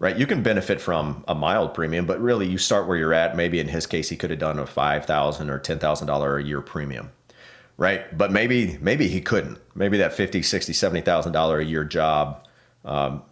Right? 0.00 0.16
You 0.16 0.26
can 0.26 0.42
benefit 0.42 0.80
from 0.80 1.22
a 1.28 1.34
mild 1.36 1.74
premium, 1.74 2.06
but 2.06 2.20
really 2.20 2.48
you 2.48 2.58
start 2.58 2.88
where 2.88 2.96
you're 2.96 3.14
at. 3.14 3.36
Maybe 3.36 3.60
in 3.60 3.68
his 3.68 3.86
case, 3.86 4.08
he 4.08 4.16
could 4.16 4.30
have 4.30 4.40
done 4.40 4.58
a 4.58 4.66
five 4.66 5.06
thousand 5.06 5.48
or 5.48 5.60
ten 5.60 5.78
thousand 5.78 6.08
dollar 6.08 6.38
a 6.38 6.42
year 6.42 6.60
premium. 6.60 7.12
Right. 7.76 8.18
But 8.18 8.32
maybe 8.32 8.78
maybe 8.80 9.06
he 9.06 9.20
couldn't. 9.20 9.58
Maybe 9.76 9.98
that 9.98 10.12
fifty, 10.12 10.42
sixty, 10.42 10.72
seventy 10.72 11.02
thousand 11.02 11.30
dollar 11.30 11.60
a 11.60 11.64
year 11.64 11.84
job 11.84 12.44
um, 12.84 13.22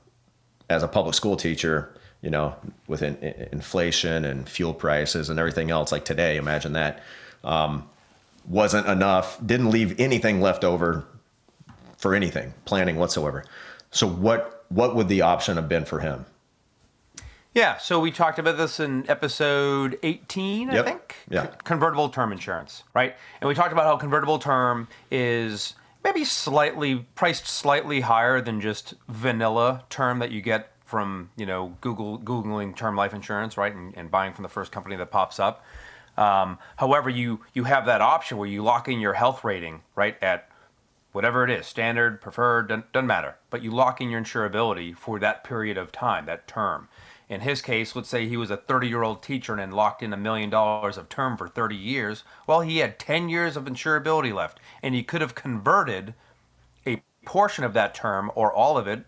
as 0.69 0.85
a 0.85 0.89
public 0.89 1.17
school 1.17 1.37
teacher, 1.37 1.93
you 2.23 2.31
know, 2.31 2.55
with 2.87 3.03
in, 3.03 3.17
in- 3.17 3.49
inflation 3.51 4.25
and 4.25 4.49
fuel 4.49 4.73
prices 4.73 5.29
and 5.29 5.41
everything 5.41 5.73
else, 5.73 5.91
like 5.91 6.05
today, 6.05 6.37
imagine 6.37 6.75
that, 6.75 7.03
um, 7.43 7.89
wasn't 8.47 8.87
enough, 8.87 9.39
didn't 9.45 9.71
leave 9.71 9.99
anything 9.99 10.41
left 10.41 10.65
over 10.65 11.05
for 11.97 12.15
anything, 12.15 12.55
planning 12.65 12.97
whatsoever. 12.97 13.45
So 13.91 14.07
what 14.07 14.65
what 14.69 14.95
would 14.95 15.09
the 15.09 15.23
option 15.23 15.57
have 15.57 15.69
been 15.69 15.85
for 15.85 16.01
him? 16.01 16.27
Yeah, 17.53 17.79
so 17.79 17.99
we 17.99 18.13
talked 18.13 18.39
about 18.39 18.57
this 18.57 18.79
in 18.79 19.09
episode 19.11 19.99
18, 20.05 20.71
I 20.71 20.83
think. 20.83 21.17
Yeah. 21.29 21.47
Convertible 21.65 22.09
term 22.09 22.31
insurance, 22.31 22.85
right? 22.95 23.17
And 23.41 23.49
we 23.49 23.55
talked 23.55 23.73
about 23.73 23.87
how 23.87 23.97
convertible 23.97 24.39
term 24.39 24.87
is 25.11 25.75
maybe 26.05 26.25
slightly 26.25 27.07
priced 27.17 27.49
slightly 27.49 28.03
higher 28.03 28.41
than 28.41 28.61
just 28.61 28.95
vanilla 29.09 29.85
term 29.91 30.21
that 30.21 30.31
you 30.31 30.41
get 30.41 30.71
from, 30.85 31.31
you 31.37 31.45
know, 31.45 31.77
Google 31.81 32.21
googling 32.21 32.77
term 32.77 32.95
life 32.95 33.13
insurance, 33.13 33.57
right? 33.57 33.75
And, 33.75 33.97
and 33.97 34.13
buying 34.13 34.33
from 34.33 34.45
the 34.45 34.49
first 34.49 34.71
company 34.71 34.95
that 34.97 35.11
pops 35.11 35.41
up. 35.41 35.65
Um, 36.17 36.59
however, 36.77 37.09
you 37.09 37.41
you 37.55 37.65
have 37.65 37.87
that 37.87 38.01
option 38.01 38.39
where 38.39 38.49
you 38.49 38.63
lock 38.63 38.89
in 38.89 39.01
your 39.01 39.15
health 39.15 39.45
rating, 39.45 39.83
right, 39.95 40.17
at 40.23 40.51
whatever 41.13 41.45
it 41.45 41.51
is, 41.51 41.67
standard, 41.67 42.21
preferred, 42.21 42.69
doesn't, 42.69 43.07
matter. 43.07 43.37
But 43.49 43.63
you 43.63 43.71
lock 43.71 44.01
in 44.01 44.11
your 44.11 44.21
insurability 44.21 44.97
for 44.97 45.19
that 45.19 45.45
period 45.45 45.77
of 45.77 45.93
time, 45.93 46.27
that 46.27 46.47
term. 46.47 46.89
In 47.29 47.43
his 47.43 47.63
case, 47.63 47.95
let's 47.95 48.09
say 48.09 48.27
he 48.27 48.37
was 48.37 48.51
a 48.51 48.57
30 48.57 48.89
year 48.89 49.03
old 49.03 49.23
teacher 49.23 49.55
and 49.55 49.73
locked 49.73 50.03
in 50.03 50.13
a 50.13 50.17
million 50.17 50.51
dollars 50.51 50.97
of 50.97 51.09
term 51.09 51.37
for 51.37 51.49
30 51.49 51.77
years. 51.77 52.25
Well, 52.47 52.61
he 52.61 52.79
had 52.79 52.99
10 52.99 53.29
years 53.29 53.57
of 53.57 53.65
insurability 53.65 54.35
left, 54.35 54.59
and 54.83 54.95
he 54.95 55.03
could 55.03 55.21
have 55.21 55.35
converted 55.35 56.15
a 56.87 57.03
portion 57.25 57.65
of 57.65 57.73
that 57.75 57.95
term 57.95 58.31
or 58.35 58.53
all 58.53 58.77
of 58.77 58.89
it 58.89 59.05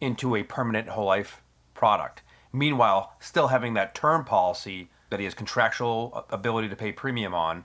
into 0.00 0.36
a 0.36 0.42
permanent 0.42 0.88
whole 0.90 1.06
life 1.06 1.40
product. 1.72 2.22
Meanwhile, 2.52 3.14
still 3.20 3.48
having 3.48 3.72
that 3.74 3.94
term 3.94 4.24
policy 4.24 4.90
that 5.12 5.20
he 5.20 5.24
has 5.24 5.34
contractual 5.34 6.12
uh, 6.12 6.22
ability 6.34 6.68
to 6.68 6.76
pay 6.76 6.90
premium 6.90 7.32
on 7.32 7.64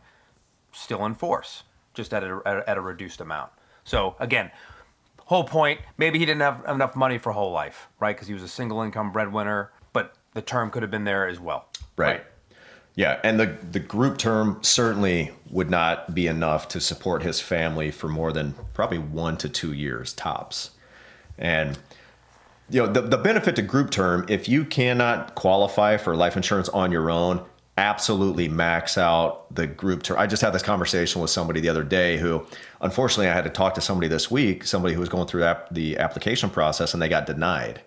still 0.72 1.04
in 1.06 1.16
force, 1.16 1.64
just 1.96 2.14
at 2.14 2.24
a, 2.24 2.64
at 2.68 2.78
a 2.78 2.82
reduced 2.82 3.20
amount. 3.20 3.52
So, 3.84 4.16
again, 4.20 4.52
whole 5.26 5.44
point 5.44 5.82
maybe 5.98 6.20
he 6.20 6.26
didn't 6.26 6.42
have 6.42 6.64
enough 6.68 6.96
money 6.96 7.18
for 7.18 7.32
whole 7.32 7.52
life, 7.52 7.88
right? 8.00 8.16
Because 8.16 8.28
he 8.28 8.34
was 8.36 8.44
a 8.44 8.48
single 8.48 8.82
income 8.82 9.12
breadwinner 9.12 9.72
but 9.98 10.14
the 10.34 10.44
term 10.44 10.70
could 10.70 10.84
have 10.84 10.92
been 10.92 11.06
there 11.06 11.28
as 11.28 11.40
well. 11.40 11.66
Right. 11.96 12.08
right. 12.08 12.26
Yeah, 12.94 13.20
and 13.24 13.40
the 13.40 13.58
the 13.72 13.80
group 13.80 14.20
term 14.20 14.60
certainly 14.62 15.32
would 15.50 15.72
not 15.72 16.14
be 16.14 16.28
enough 16.28 16.68
to 16.70 16.80
support 16.80 17.24
his 17.24 17.40
family 17.40 17.90
for 17.90 18.08
more 18.08 18.32
than 18.32 18.54
probably 18.76 19.00
one 19.00 19.38
to 19.38 19.50
two 19.50 19.74
years 19.74 20.14
tops. 20.14 20.72
And 21.38 21.80
you 22.70 22.82
know, 22.82 22.92
the, 22.92 23.02
the 23.02 23.18
benefit 23.18 23.56
to 23.56 23.62
group 23.62 23.92
term, 23.92 24.26
if 24.28 24.50
you 24.50 24.66
cannot 24.66 25.36
qualify 25.36 25.98
for 25.98 26.16
life 26.16 26.36
insurance 26.36 26.70
on 26.70 26.92
your 26.92 27.10
own, 27.10 27.46
absolutely 27.78 28.48
max 28.48 28.98
out 28.98 29.54
the 29.54 29.68
group 29.68 30.04
term. 30.04 30.18
I 30.18 30.28
just 30.28 30.42
had 30.42 30.52
this 30.52 30.64
conversation 30.64 31.22
with 31.22 31.30
somebody 31.30 31.62
the 31.62 31.70
other 31.70 31.84
day 31.84 32.18
who, 32.18 32.46
unfortunately, 32.82 33.30
I 33.30 33.34
had 33.34 33.44
to 33.44 33.50
talk 33.50 33.76
to 33.76 33.82
somebody 33.82 34.08
this 34.08 34.30
week, 34.32 34.64
somebody 34.64 34.94
who 34.96 35.00
was 35.00 35.10
going 35.10 35.28
through 35.28 35.48
the 35.72 35.98
application 35.98 36.50
process 36.50 36.94
and 36.94 37.02
they 37.02 37.10
got 37.10 37.26
denied. 37.26 37.82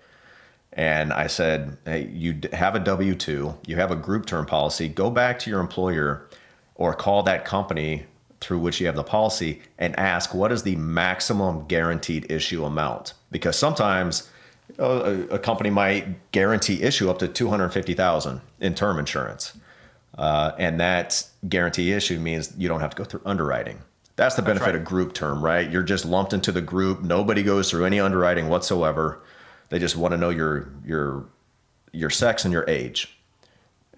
And 0.73 1.13
I 1.13 1.27
said, 1.27 1.77
hey, 1.85 2.07
you 2.07 2.39
have 2.53 2.77
a 2.77 2.79
W 2.79 3.15
2, 3.17 3.59
you 3.67 3.77
have 3.77 3.91
a 3.91 3.97
group 3.97 4.27
term 4.27 4.47
policy, 4.47 4.89
go 4.89 5.11
back 5.11 5.41
to 5.41 5.51
your 5.51 5.61
employer 5.61 6.29
or 6.77 6.95
call 6.95 7.25
that 7.25 7.45
company 7.45 8.07
through 8.41 8.61
which 8.61 8.81
you 8.81 8.87
have 8.87 8.97
the 8.97 9.05
policy 9.05 9.61
and 9.79 9.99
ask 9.99 10.33
what 10.33 10.53
is 10.53 10.63
the 10.63 10.77
maximum 10.77 11.67
guaranteed 11.67 12.31
issue 12.31 12.65
amount? 12.65 13.15
Because 13.31 13.59
sometimes 13.59 14.30
a, 14.79 15.35
a 15.35 15.39
company 15.39 15.71
might 15.71 16.33
guarantee 16.33 16.83
issue 16.83 17.11
up 17.11 17.19
to 17.19 17.29
250,000 17.29 18.41
in 18.61 18.75
term 18.75 18.99
insurance. 18.99 19.55
Uh, 20.17 20.53
and 20.59 20.81
that 20.81 21.27
guarantee 21.49 21.93
issue 21.93 22.19
means 22.19 22.53
you 22.59 22.69
don't 22.69 22.81
have 22.81 22.91
to 22.91 22.97
go 22.97 23.05
through 23.05 23.23
underwriting. 23.25 23.81
That's 24.17 24.35
the 24.35 24.43
benefit 24.43 24.67
right. 24.67 24.75
of 24.75 24.85
group 24.85 25.15
term, 25.15 25.43
right? 25.43 25.71
You're 25.71 25.83
just 25.83 26.05
lumped 26.05 26.35
into 26.35 26.53
the 26.53 26.61
group. 26.61 27.01
Nobody 27.01 27.43
goes 27.43 27.71
through 27.71 27.87
any 27.87 28.01
underwriting 28.01 28.49
whatsoever. 28.49 29.23
They 29.71 29.79
just 29.79 29.97
want 29.97 30.13
to 30.13 30.19
know 30.19 30.29
your 30.29 30.71
your 30.85 31.25
your 31.93 32.11
sex 32.11 32.45
and 32.45 32.53
your 32.53 32.69
age, 32.69 33.19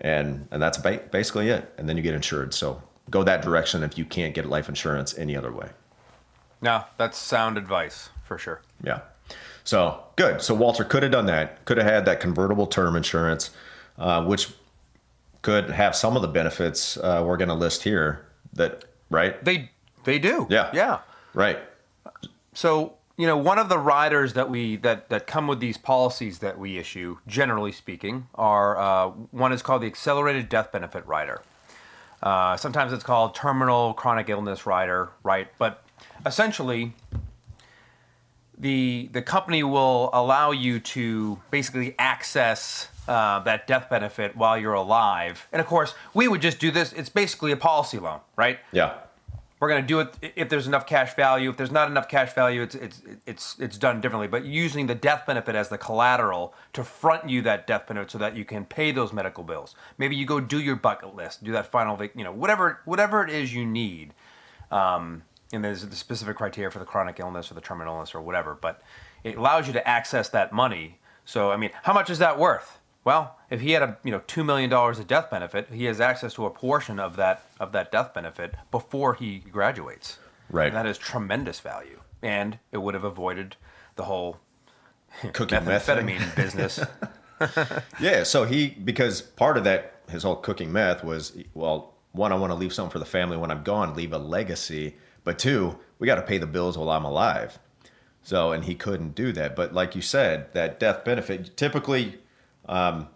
and 0.00 0.46
and 0.52 0.62
that's 0.62 0.78
ba- 0.78 1.02
basically 1.10 1.48
it. 1.48 1.72
And 1.76 1.88
then 1.88 1.96
you 1.96 2.04
get 2.04 2.14
insured. 2.14 2.54
So 2.54 2.80
go 3.10 3.24
that 3.24 3.42
direction 3.42 3.82
if 3.82 3.98
you 3.98 4.04
can't 4.04 4.32
get 4.32 4.46
life 4.46 4.68
insurance 4.68 5.18
any 5.18 5.36
other 5.36 5.50
way. 5.50 5.70
No, 6.60 6.84
that's 6.98 7.18
sound 7.18 7.58
advice 7.58 8.10
for 8.22 8.38
sure. 8.38 8.62
Yeah. 8.84 9.00
So 9.64 10.02
good. 10.16 10.42
So 10.42 10.54
Walter 10.54 10.84
could 10.84 11.02
have 11.02 11.12
done 11.12 11.26
that. 11.26 11.64
Could 11.64 11.78
have 11.78 11.86
had 11.86 12.04
that 12.06 12.20
convertible 12.20 12.66
term 12.66 12.96
insurance, 12.96 13.50
uh, 13.98 14.24
which 14.24 14.48
could 15.42 15.70
have 15.70 15.94
some 15.94 16.16
of 16.16 16.22
the 16.22 16.28
benefits 16.28 16.96
uh, 16.96 17.22
we're 17.26 17.36
going 17.36 17.48
to 17.48 17.54
list 17.54 17.82
here. 17.82 18.26
That 18.54 18.84
right? 19.10 19.42
They 19.44 19.70
they 20.04 20.18
do. 20.18 20.46
Yeah. 20.50 20.70
Yeah. 20.72 21.00
Right. 21.34 21.58
So 22.54 22.94
you 23.16 23.26
know, 23.26 23.36
one 23.36 23.58
of 23.58 23.68
the 23.68 23.78
riders 23.78 24.32
that 24.34 24.50
we 24.50 24.76
that 24.76 25.08
that 25.10 25.26
come 25.26 25.46
with 25.46 25.60
these 25.60 25.76
policies 25.76 26.38
that 26.40 26.58
we 26.58 26.78
issue, 26.78 27.18
generally 27.26 27.72
speaking, 27.72 28.26
are 28.34 28.78
uh, 28.78 29.08
one 29.30 29.52
is 29.52 29.62
called 29.62 29.82
the 29.82 29.86
accelerated 29.86 30.48
death 30.48 30.72
benefit 30.72 31.06
rider. 31.06 31.42
Uh, 32.22 32.56
sometimes 32.56 32.92
it's 32.92 33.04
called 33.04 33.34
terminal 33.34 33.94
chronic 33.94 34.28
illness 34.28 34.64
rider, 34.64 35.10
right? 35.22 35.48
But 35.58 35.84
essentially, 36.24 36.94
the 38.62 39.10
the 39.12 39.20
company 39.20 39.62
will 39.62 40.08
allow 40.14 40.52
you 40.52 40.80
to 40.80 41.38
basically 41.50 41.94
access 41.98 42.88
uh, 43.06 43.40
that 43.40 43.66
death 43.66 43.90
benefit 43.90 44.34
while 44.36 44.56
you're 44.56 44.72
alive. 44.72 45.46
And 45.52 45.60
of 45.60 45.66
course, 45.66 45.94
we 46.14 46.28
would 46.28 46.40
just 46.40 46.58
do 46.58 46.70
this. 46.70 46.94
It's 46.94 47.10
basically 47.10 47.52
a 47.52 47.56
policy 47.56 47.98
loan, 47.98 48.20
right? 48.36 48.58
Yeah 48.72 48.94
we're 49.62 49.68
going 49.68 49.82
to 49.82 49.86
do 49.86 50.00
it 50.00 50.32
if 50.34 50.48
there's 50.48 50.66
enough 50.66 50.88
cash 50.88 51.14
value. 51.14 51.48
If 51.48 51.56
there's 51.56 51.70
not 51.70 51.88
enough 51.88 52.08
cash 52.08 52.32
value, 52.32 52.62
it's 52.62 52.74
it's 52.74 53.00
it's 53.26 53.56
it's 53.60 53.78
done 53.78 54.00
differently. 54.00 54.26
But 54.26 54.44
using 54.44 54.88
the 54.88 54.94
death 54.96 55.24
benefit 55.24 55.54
as 55.54 55.68
the 55.68 55.78
collateral 55.78 56.52
to 56.72 56.82
front 56.82 57.30
you 57.30 57.42
that 57.42 57.68
death 57.68 57.86
benefit 57.86 58.10
so 58.10 58.18
that 58.18 58.34
you 58.34 58.44
can 58.44 58.64
pay 58.64 58.90
those 58.90 59.12
medical 59.12 59.44
bills. 59.44 59.76
Maybe 59.98 60.16
you 60.16 60.26
go 60.26 60.40
do 60.40 60.60
your 60.60 60.74
bucket 60.74 61.14
list, 61.14 61.44
do 61.44 61.52
that 61.52 61.68
final, 61.68 61.96
you 62.16 62.24
know, 62.24 62.32
whatever 62.32 62.80
whatever 62.86 63.22
it 63.22 63.30
is 63.30 63.54
you 63.54 63.64
need. 63.64 64.14
Um, 64.72 65.22
and 65.52 65.64
there's 65.64 65.86
the 65.86 65.96
specific 65.96 66.36
criteria 66.36 66.70
for 66.70 66.78
the 66.78 66.84
chronic 66.84 67.20
illness 67.20 67.50
or 67.50 67.54
the 67.54 67.60
terminal 67.60 67.94
illness 67.94 68.14
or 68.14 68.20
whatever. 68.20 68.56
But 68.60 68.82
it 69.22 69.36
allows 69.36 69.66
you 69.66 69.72
to 69.74 69.88
access 69.88 70.28
that 70.30 70.52
money. 70.52 70.98
So 71.24 71.50
I 71.50 71.56
mean, 71.56 71.70
how 71.82 71.92
much 71.92 72.10
is 72.10 72.18
that 72.18 72.38
worth? 72.38 72.78
Well, 73.04 73.36
if 73.50 73.60
he 73.60 73.72
had 73.72 73.82
a 73.82 73.98
you 74.04 74.10
know 74.10 74.22
two 74.26 74.44
million 74.44 74.70
dollars 74.70 74.98
of 74.98 75.06
death 75.06 75.30
benefit, 75.30 75.68
he 75.70 75.84
has 75.84 76.00
access 76.00 76.34
to 76.34 76.46
a 76.46 76.50
portion 76.50 76.98
of 76.98 77.16
that 77.16 77.44
of 77.60 77.72
that 77.72 77.92
death 77.92 78.14
benefit 78.14 78.54
before 78.70 79.14
he 79.14 79.38
graduates. 79.38 80.18
Right. 80.50 80.66
And 80.66 80.76
that 80.76 80.86
is 80.86 80.98
tremendous 80.98 81.60
value, 81.60 82.00
and 82.22 82.58
it 82.72 82.78
would 82.78 82.94
have 82.94 83.04
avoided 83.04 83.56
the 83.96 84.04
whole 84.04 84.38
cooking 85.32 85.58
methamphetamine 85.60 86.34
business. 86.36 86.80
yeah. 88.00 88.22
So 88.22 88.44
he 88.44 88.68
because 88.68 89.20
part 89.20 89.56
of 89.56 89.64
that 89.64 89.94
his 90.08 90.22
whole 90.22 90.36
cooking 90.36 90.72
meth 90.72 91.02
was 91.02 91.36
well 91.54 91.94
one 92.12 92.32
I 92.32 92.36
want 92.36 92.50
to 92.50 92.54
leave 92.54 92.72
something 92.72 92.92
for 92.92 92.98
the 92.98 93.04
family 93.04 93.36
when 93.36 93.50
I'm 93.50 93.62
gone, 93.62 93.94
leave 93.94 94.12
a 94.12 94.18
legacy, 94.18 94.96
but 95.24 95.38
two 95.38 95.78
we 95.98 96.06
got 96.06 96.16
to 96.16 96.22
pay 96.22 96.38
the 96.38 96.46
bills 96.46 96.76
while 96.76 96.90
I'm 96.90 97.04
alive. 97.04 97.58
So 98.22 98.52
and 98.52 98.64
he 98.64 98.74
couldn't 98.74 99.14
do 99.14 99.32
that. 99.32 99.54
But 99.54 99.72
like 99.72 99.94
you 99.94 100.02
said, 100.02 100.52
that 100.52 100.80
death 100.80 101.04
benefit 101.04 101.56
typically 101.56 102.18
um, 102.66 103.08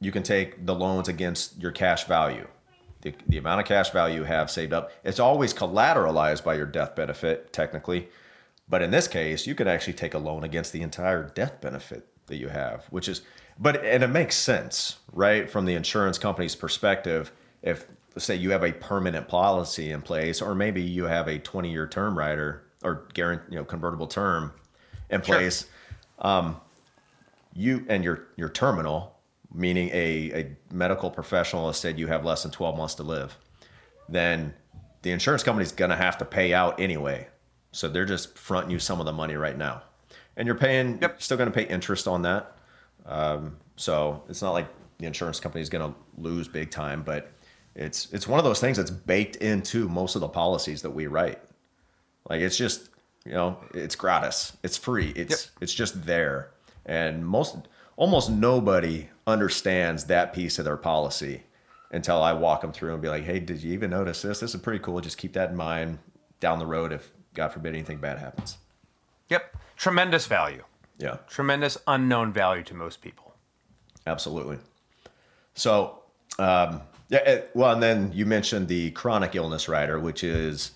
you 0.00 0.12
can 0.12 0.22
take 0.22 0.66
the 0.66 0.74
loans 0.74 1.08
against 1.08 1.60
your 1.60 1.72
cash 1.72 2.04
value. 2.04 2.46
The, 3.02 3.14
the 3.28 3.38
amount 3.38 3.60
of 3.60 3.66
cash 3.66 3.90
value 3.90 4.16
you 4.16 4.24
have 4.24 4.50
saved 4.50 4.72
up. 4.72 4.92
It's 5.04 5.20
always 5.20 5.54
collateralized 5.54 6.44
by 6.44 6.54
your 6.54 6.66
death 6.66 6.96
benefit, 6.96 7.52
technically. 7.52 8.08
But 8.68 8.82
in 8.82 8.90
this 8.90 9.06
case, 9.06 9.46
you 9.46 9.54
could 9.54 9.68
actually 9.68 9.92
take 9.92 10.14
a 10.14 10.18
loan 10.18 10.44
against 10.44 10.72
the 10.72 10.82
entire 10.82 11.22
death 11.22 11.60
benefit 11.60 12.06
that 12.26 12.36
you 12.36 12.48
have, 12.48 12.84
which 12.90 13.08
is, 13.08 13.22
but, 13.58 13.84
and 13.84 14.02
it 14.02 14.08
makes 14.08 14.36
sense, 14.36 14.98
right? 15.12 15.48
From 15.48 15.64
the 15.66 15.74
insurance 15.74 16.18
company's 16.18 16.56
perspective, 16.56 17.30
if, 17.62 17.86
say, 18.18 18.36
you 18.36 18.50
have 18.50 18.64
a 18.64 18.72
permanent 18.72 19.28
policy 19.28 19.90
in 19.90 20.02
place, 20.02 20.40
or 20.40 20.54
maybe 20.54 20.82
you 20.82 21.04
have 21.04 21.28
a 21.28 21.38
20 21.38 21.70
year 21.70 21.86
term 21.86 22.16
rider 22.18 22.62
or 22.82 23.06
guarantee, 23.14 23.44
you 23.50 23.56
know, 23.56 23.64
convertible 23.64 24.06
term 24.06 24.52
in 25.10 25.20
place. 25.20 25.66
Sure. 26.20 26.26
Um, 26.26 26.60
you 27.54 27.84
and 27.88 28.04
your 28.04 28.28
your 28.36 28.48
terminal, 28.48 29.16
meaning 29.52 29.88
a, 29.90 30.32
a 30.32 30.56
medical 30.72 31.10
professional 31.10 31.66
has 31.68 31.78
said 31.78 31.98
you 31.98 32.06
have 32.06 32.24
less 32.24 32.42
than 32.42 32.52
12 32.52 32.76
months 32.76 32.94
to 32.96 33.02
live, 33.02 33.36
then 34.08 34.54
the 35.02 35.10
insurance 35.10 35.42
company 35.42 35.62
is 35.62 35.72
going 35.72 35.90
to 35.90 35.96
have 35.96 36.18
to 36.18 36.24
pay 36.24 36.52
out 36.52 36.78
anyway. 36.80 37.26
So 37.72 37.88
they're 37.88 38.06
just 38.06 38.36
fronting 38.38 38.70
you 38.70 38.78
some 38.78 39.00
of 39.00 39.06
the 39.06 39.12
money 39.12 39.34
right 39.34 39.56
now, 39.56 39.82
and 40.36 40.46
you're 40.46 40.56
paying. 40.56 40.98
Yep. 41.00 41.22
Still 41.22 41.36
going 41.36 41.50
to 41.50 41.54
pay 41.54 41.66
interest 41.66 42.08
on 42.08 42.22
that. 42.22 42.56
Um, 43.04 43.56
so 43.76 44.22
it's 44.28 44.42
not 44.42 44.52
like 44.52 44.66
the 44.98 45.06
insurance 45.06 45.40
company 45.40 45.62
is 45.62 45.68
going 45.68 45.92
to 45.92 45.98
lose 46.18 46.48
big 46.48 46.70
time, 46.70 47.02
but 47.02 47.30
it's 47.76 48.12
it's 48.12 48.26
one 48.26 48.38
of 48.40 48.44
those 48.44 48.60
things 48.60 48.78
that's 48.78 48.90
baked 48.90 49.36
into 49.36 49.88
most 49.88 50.16
of 50.16 50.20
the 50.20 50.28
policies 50.28 50.82
that 50.82 50.90
we 50.90 51.06
write. 51.06 51.40
Like 52.28 52.40
it's 52.40 52.56
just 52.56 52.88
you 53.24 53.32
know 53.32 53.58
it's 53.72 53.94
gratis, 53.94 54.56
it's 54.64 54.76
free, 54.76 55.12
it's 55.14 55.46
yep. 55.46 55.62
it's 55.62 55.74
just 55.74 56.04
there 56.04 56.50
and 56.86 57.26
most 57.26 57.56
almost 57.96 58.30
nobody 58.30 59.08
understands 59.26 60.04
that 60.04 60.32
piece 60.32 60.58
of 60.58 60.64
their 60.64 60.76
policy 60.76 61.42
until 61.90 62.22
I 62.22 62.32
walk 62.32 62.62
them 62.62 62.72
through 62.72 62.94
and 62.94 63.02
be 63.02 63.08
like, 63.08 63.24
"Hey, 63.24 63.40
did 63.40 63.62
you 63.62 63.72
even 63.74 63.90
notice 63.90 64.22
this? 64.22 64.40
This 64.40 64.54
is 64.54 64.60
pretty 64.60 64.78
cool. 64.78 65.00
Just 65.00 65.18
keep 65.18 65.34
that 65.34 65.50
in 65.50 65.56
mind 65.56 65.98
down 66.40 66.58
the 66.58 66.66
road 66.66 66.92
if 66.92 67.10
God 67.34 67.48
forbid 67.48 67.74
anything 67.74 67.98
bad 67.98 68.18
happens." 68.18 68.56
Yep, 69.28 69.56
tremendous 69.76 70.26
value. 70.26 70.64
Yeah, 70.98 71.18
tremendous 71.28 71.76
unknown 71.86 72.32
value 72.32 72.62
to 72.64 72.74
most 72.74 73.02
people. 73.02 73.34
Absolutely. 74.06 74.58
So, 75.54 76.02
um, 76.38 76.82
yeah. 77.08 77.18
It, 77.18 77.50
well, 77.54 77.72
and 77.72 77.82
then 77.82 78.12
you 78.14 78.26
mentioned 78.26 78.68
the 78.68 78.90
chronic 78.92 79.34
illness 79.34 79.68
rider, 79.68 79.98
which 79.98 80.24
is, 80.24 80.72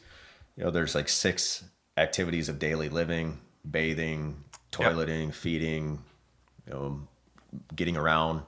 you 0.57 0.65
know, 0.65 0.71
there's 0.71 0.95
like 0.95 1.09
six 1.09 1.65
activities 1.97 2.49
of 2.49 2.59
daily 2.59 2.89
living: 2.89 3.41
bathing, 3.69 4.43
toileting, 4.73 5.27
yep. 5.27 5.35
feeding, 5.35 6.03
you 6.67 6.73
know, 6.73 7.01
getting 7.75 7.97
around, 7.97 8.43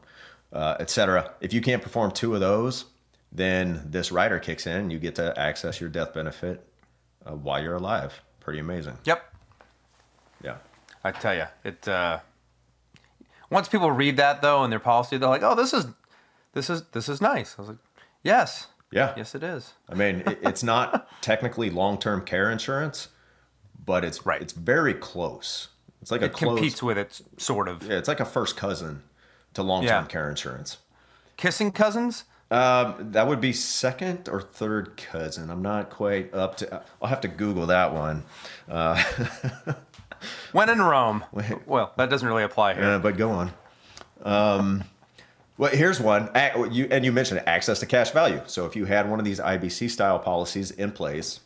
uh, 0.53 0.77
etc. 0.81 1.33
If 1.41 1.53
you 1.53 1.61
can't 1.61 1.83
perform 1.83 2.13
two 2.13 2.35
of 2.35 2.41
those, 2.41 2.85
then 3.33 3.83
this 3.87 4.13
rider 4.13 4.39
kicks 4.39 4.67
in. 4.67 4.91
You 4.91 4.99
get 4.99 5.15
to 5.17 5.39
access 5.39 5.81
your 5.81 5.91
death 5.91 6.15
benefit 6.15 6.67
uh, 7.27 7.33
while 7.33 7.63
you're 7.63 7.77
alive. 7.77 8.21
Pretty 8.41 8.61
amazing. 8.61 8.99
Yep. 9.05 9.35
Yeah. 10.45 10.57
I 11.05 11.11
tell 11.13 11.35
you, 11.35 11.47
it. 11.65 11.87
Uh, 11.89 12.21
Once 13.51 13.69
people 13.69 13.91
read 13.91 14.17
that 14.19 14.41
though 14.41 14.65
in 14.65 14.71
their 14.71 14.79
policy, 14.79 15.17
they're 15.17 15.29
like, 15.29 15.43
"Oh, 15.43 15.55
this 15.55 15.73
is 15.73 15.87
this 16.53 16.71
is 16.71 16.83
this 16.93 17.09
is 17.09 17.21
nice." 17.21 17.55
I 17.59 17.63
was 17.63 17.69
like, 17.71 17.79
"Yes, 18.23 18.67
Yeah. 18.91 19.13
yes, 19.17 19.35
it 19.35 19.43
is." 19.43 19.73
I 19.89 19.95
mean, 19.95 20.23
it, 20.27 20.39
it's 20.43 20.63
not 20.63 21.09
technically 21.23 21.71
long-term 21.71 22.25
care 22.25 22.51
insurance, 22.51 23.09
but 23.85 24.05
it's 24.05 24.25
Right. 24.27 24.41
It's 24.43 24.53
very 24.53 24.95
close. 24.95 25.69
It's 26.01 26.11
like 26.11 26.23
a 26.23 26.29
close. 26.29 26.57
competes 26.59 26.83
with 26.83 26.99
it, 26.99 27.21
sort 27.37 27.69
of. 27.69 27.83
Yeah, 27.85 27.97
it's 27.99 28.09
like 28.09 28.21
a 28.21 28.25
first 28.25 28.57
cousin 28.57 29.03
to 29.55 29.63
long-term 29.63 30.05
Yeah. 30.05 30.09
care 30.09 30.29
insurance. 30.29 30.79
Kissing 31.37 31.71
cousins. 31.73 32.25
Um, 32.51 33.13
that 33.13 33.27
would 33.29 33.41
be 33.41 33.53
second 33.55 34.29
or 34.29 34.43
third 34.43 34.97
cousin. 34.99 35.49
I'm 35.49 35.63
not 35.63 35.89
quite 35.89 36.35
up 36.35 36.57
to. 36.59 36.83
I'll 37.01 37.09
have 37.09 37.23
to 37.23 37.29
Google 37.29 37.67
that 37.67 37.95
one. 37.95 38.25
When 40.53 40.69
in 40.69 40.81
Rome. 40.81 41.25
Well, 41.67 41.93
that 41.97 42.09
doesn't 42.11 42.27
really 42.29 42.45
apply 42.45 42.75
here. 42.75 42.85
Uh, 42.85 42.99
but 42.99 43.17
go 43.17 43.31
on. 43.31 43.53
Um, 44.23 44.85
well, 45.63 45.71
here's 45.71 46.01
one. 46.01 46.29
You 46.73 46.89
and 46.91 47.05
you 47.05 47.13
mentioned 47.13 47.41
access 47.47 47.79
to 47.79 47.87
cash 47.87 48.11
value. 48.11 48.41
So 48.47 48.67
if 48.67 48.75
you 48.75 48.85
had 48.85 49.09
one 49.09 49.21
of 49.21 49.25
these 49.25 49.39
IBC 49.39 49.91
style 49.91 50.19
policies 50.19 50.73
in 50.73 50.91
place, 50.91 51.39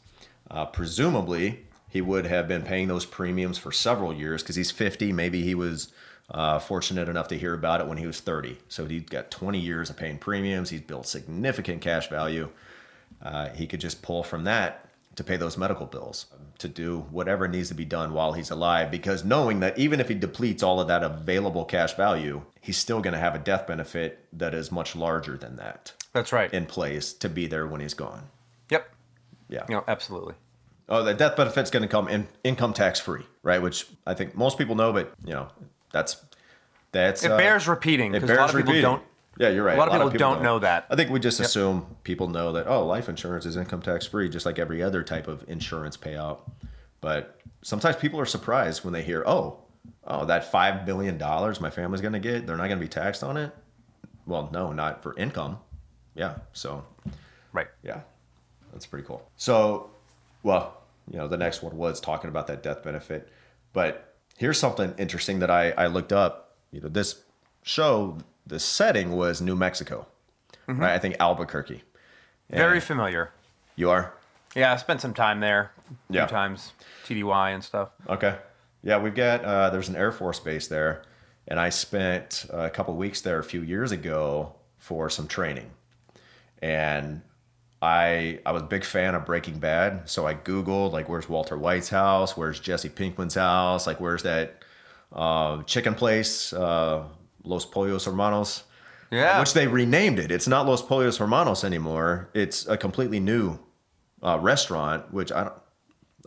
uh, 0.51 0.65
presumably 0.65 1.67
he 1.91 2.01
would 2.01 2.25
have 2.25 2.49
been 2.49 2.63
paying 2.63 2.89
those 2.89 3.05
premiums 3.05 3.59
for 3.59 3.71
several 3.71 4.15
years 4.15 4.43
because 4.43 4.57
he's 4.57 4.71
50. 4.71 5.13
Maybe 5.13 5.43
he 5.43 5.55
was 5.55 5.93
uh, 6.31 6.59
fortunate 6.61 7.11
enough 7.11 7.29
to 7.29 7.37
hear 7.37 7.53
about 7.53 7.83
it 7.83 7.89
when 7.89 7.99
he 7.99 8.07
was 8.07 8.21
30. 8.21 8.57
So 8.71 8.87
he's 8.87 9.03
got 9.03 9.31
20 9.31 9.59
years 9.59 9.91
of 9.91 9.99
paying 9.99 10.17
premiums. 10.17 10.71
He's 10.71 10.81
built 10.81 11.07
significant 11.07 11.83
cash 11.83 12.09
value. 12.09 12.49
Uh, 13.21 13.51
he 13.51 13.67
could 13.67 13.81
just 13.81 14.01
pull 14.01 14.23
from 14.23 14.45
that 14.45 14.86
to 15.17 15.25
pay 15.25 15.37
those 15.37 15.57
medical 15.57 15.87
bills, 15.87 16.27
to 16.59 16.69
do 16.69 17.01
whatever 17.11 17.49
needs 17.49 17.69
to 17.69 17.75
be 17.75 17.85
done 17.85 18.13
while 18.13 18.33
he's 18.35 18.51
alive. 18.51 18.91
Because 18.91 19.25
knowing 19.25 19.61
that 19.61 19.79
even 19.79 19.99
if 20.01 20.09
he 20.09 20.15
depletes 20.15 20.63
all 20.63 20.81
of 20.81 20.89
that 20.89 21.03
available 21.03 21.65
cash 21.65 21.95
value, 21.95 22.43
he's 22.61 22.77
still 22.77 23.01
going 23.01 23.15
to 23.15 23.19
have 23.19 23.35
a 23.35 23.39
death 23.39 23.67
benefit 23.67 24.27
that 24.33 24.55
is 24.55 24.71
much 24.71 24.95
larger 24.95 25.37
than 25.37 25.57
that 25.57 25.93
That's 26.13 26.33
right. 26.33 26.53
in 26.53 26.67
place 26.67 27.13
to 27.15 27.29
be 27.29 27.47
there 27.47 27.67
when 27.67 27.81
he's 27.81 27.95
gone. 27.95 28.25
yep. 28.71 28.89
Yeah. 29.49 29.65
You 29.69 29.77
know, 29.77 29.85
absolutely. 29.89 30.35
Oh, 30.89 31.03
the 31.03 31.15
death 31.15 31.37
benefit's 31.37 31.71
going 31.71 31.83
to 31.83 31.89
come 31.89 32.09
in 32.09 32.29
income 32.45 32.73
tax 32.73 33.01
free, 33.01 33.25
right? 33.43 33.61
Which 33.63 33.87
I 34.07 34.15
think 34.15 34.37
most 34.37 34.59
people 34.59 34.75
know, 34.77 34.93
but 34.93 35.13
you 35.25 35.33
know, 35.35 35.49
that's 35.93 36.17
that's 36.93 37.25
It 37.25 37.31
uh, 37.33 37.37
bears 37.37 37.67
repeating 37.69 38.15
it 38.15 38.21
because 38.21 38.31
a 38.31 38.35
lot 38.35 38.39
bears 38.39 38.51
of 38.51 38.57
people 38.57 38.73
repeating. 38.73 38.83
don't. 38.91 39.03
Yeah, 39.39 39.51
you're 39.51 39.65
right. 39.65 39.77
A 39.77 39.79
lot 39.79 39.89
of 39.89 40.13
people 40.13 40.19
don't 40.19 40.43
know 40.43 40.59
that. 40.61 40.87
I 40.91 40.97
think 40.97 41.11
we 41.11 41.21
just 41.21 41.41
assume 41.41 41.97
people 42.05 42.29
know 42.29 42.53
that 42.53 42.67
oh, 42.67 42.87
life 42.87 43.09
insurance 43.09 43.45
is 43.47 43.57
income 43.57 43.83
tax 43.83 44.07
free, 44.07 44.29
just 44.29 44.47
like 44.47 44.59
every 44.59 44.83
other 44.83 45.03
type 45.03 45.29
of 45.29 45.45
insurance 45.49 45.97
payout. 45.97 46.39
But 47.01 47.39
sometimes 47.63 47.97
people 47.97 48.19
are 48.19 48.27
surprised 48.27 48.85
when 48.85 48.93
they 48.93 49.03
hear 49.03 49.23
oh, 49.27 49.59
oh, 50.07 50.25
that 50.27 50.51
five 50.51 50.87
billion 50.87 51.19
dollars 51.19 51.61
my 51.61 51.71
family's 51.71 52.01
going 52.01 52.15
to 52.15 52.19
get, 52.19 52.47
they're 52.47 52.57
not 52.57 52.69
going 52.69 52.79
to 52.79 52.85
be 52.85 52.89
taxed 52.89 53.23
on 53.23 53.37
it. 53.37 53.53
Well, 54.27 54.49
no, 54.53 54.73
not 54.73 55.03
for 55.03 55.17
income. 55.17 55.59
Yeah, 56.15 56.37
so 56.53 56.85
Right. 57.53 57.69
yeah, 57.83 58.01
that's 58.73 58.87
pretty 58.87 59.07
cool. 59.07 59.29
So, 59.37 59.91
well, 60.43 60.83
you 61.11 61.19
know, 61.19 61.29
the 61.29 61.37
next 61.37 61.63
one 61.63 61.77
was 61.77 62.01
talking 62.01 62.29
about 62.29 62.47
that 62.49 62.63
death 62.63 62.83
benefit, 62.83 63.29
but 63.73 64.15
here's 64.37 64.59
something 64.59 64.95
interesting 64.99 65.39
that 65.41 65.51
I, 65.51 65.71
I 65.73 65.87
looked 65.87 66.13
up. 66.13 66.57
You 66.73 66.81
know, 66.81 66.89
this 66.89 67.23
show, 67.63 68.19
the 68.47 68.59
setting 68.61 69.13
was 69.17 69.41
New 69.41 69.57
Mexico, 69.57 70.07
right? 70.67 70.93
I 70.95 70.99
think 70.99 71.17
Albuquerque. 71.21 71.83
Very 72.51 72.81
familiar. 72.81 73.31
You 73.75 73.91
are 73.91 74.13
Yeah, 74.55 74.73
I 74.73 74.77
spent 74.77 75.01
some 75.01 75.13
time 75.15 75.41
there. 75.41 75.73
A 76.11 76.13
Yeah. 76.13 76.27
few 76.27 76.37
times. 76.37 76.73
TDY 77.05 77.51
and 77.55 77.63
stuff. 77.63 77.91
okay. 78.09 78.37
Yeah, 78.83 78.99
we've 78.99 79.15
got 79.15 79.45
uh, 79.45 79.71
there's 79.71 79.89
an 79.89 79.97
Air 79.97 80.13
Force 80.13 80.39
base 80.39 80.69
there, 80.69 81.03
and 81.49 81.59
I 81.59 81.71
spent 81.71 82.47
a 82.51 82.71
couple 82.71 82.95
weeks 82.95 83.21
there 83.21 83.39
a 83.41 83.45
few 83.45 83.63
years 83.63 83.91
ago 83.91 84.55
for 84.79 85.11
some 85.11 85.27
training, 85.27 85.71
and 86.63 87.23
I 87.83 88.39
I 88.47 88.53
was 88.53 88.63
a 88.63 88.67
big 88.67 88.85
fan 88.85 89.15
of 89.17 89.25
Breaking 89.27 89.59
Bad, 89.59 90.09
so 90.09 90.25
I 90.27 90.35
googled 90.35 90.93
like 90.93 91.09
where's 91.09 91.29
Walter 91.29 91.59
White's 91.59 91.89
house, 91.89 92.37
where's 92.37 92.61
Jesse 92.61 92.89
Pinkman's 92.89 93.35
house, 93.35 93.87
like 93.89 94.01
where's 94.01 94.23
that 94.23 94.63
uh, 95.13 95.63
chicken 95.65 95.95
place, 95.97 96.53
uh, 96.53 97.03
Los 97.47 97.65
Pollos 97.65 98.05
Hermanos, 98.07 98.65
Yeah. 99.11 99.39
which 99.41 99.53
they 99.55 99.67
renamed 99.67 100.19
it. 100.19 100.31
It's 100.31 100.49
not 100.49 100.67
Los 100.67 100.83
Pollos 100.83 101.19
Hermanos 101.19 101.65
anymore. 101.65 102.29
It's 102.35 102.67
a 102.67 102.77
completely 102.77 103.21
new 103.21 103.59
uh, 104.23 104.39
restaurant, 104.41 105.13
which 105.13 105.31
I 105.33 105.45
don't 105.45 105.55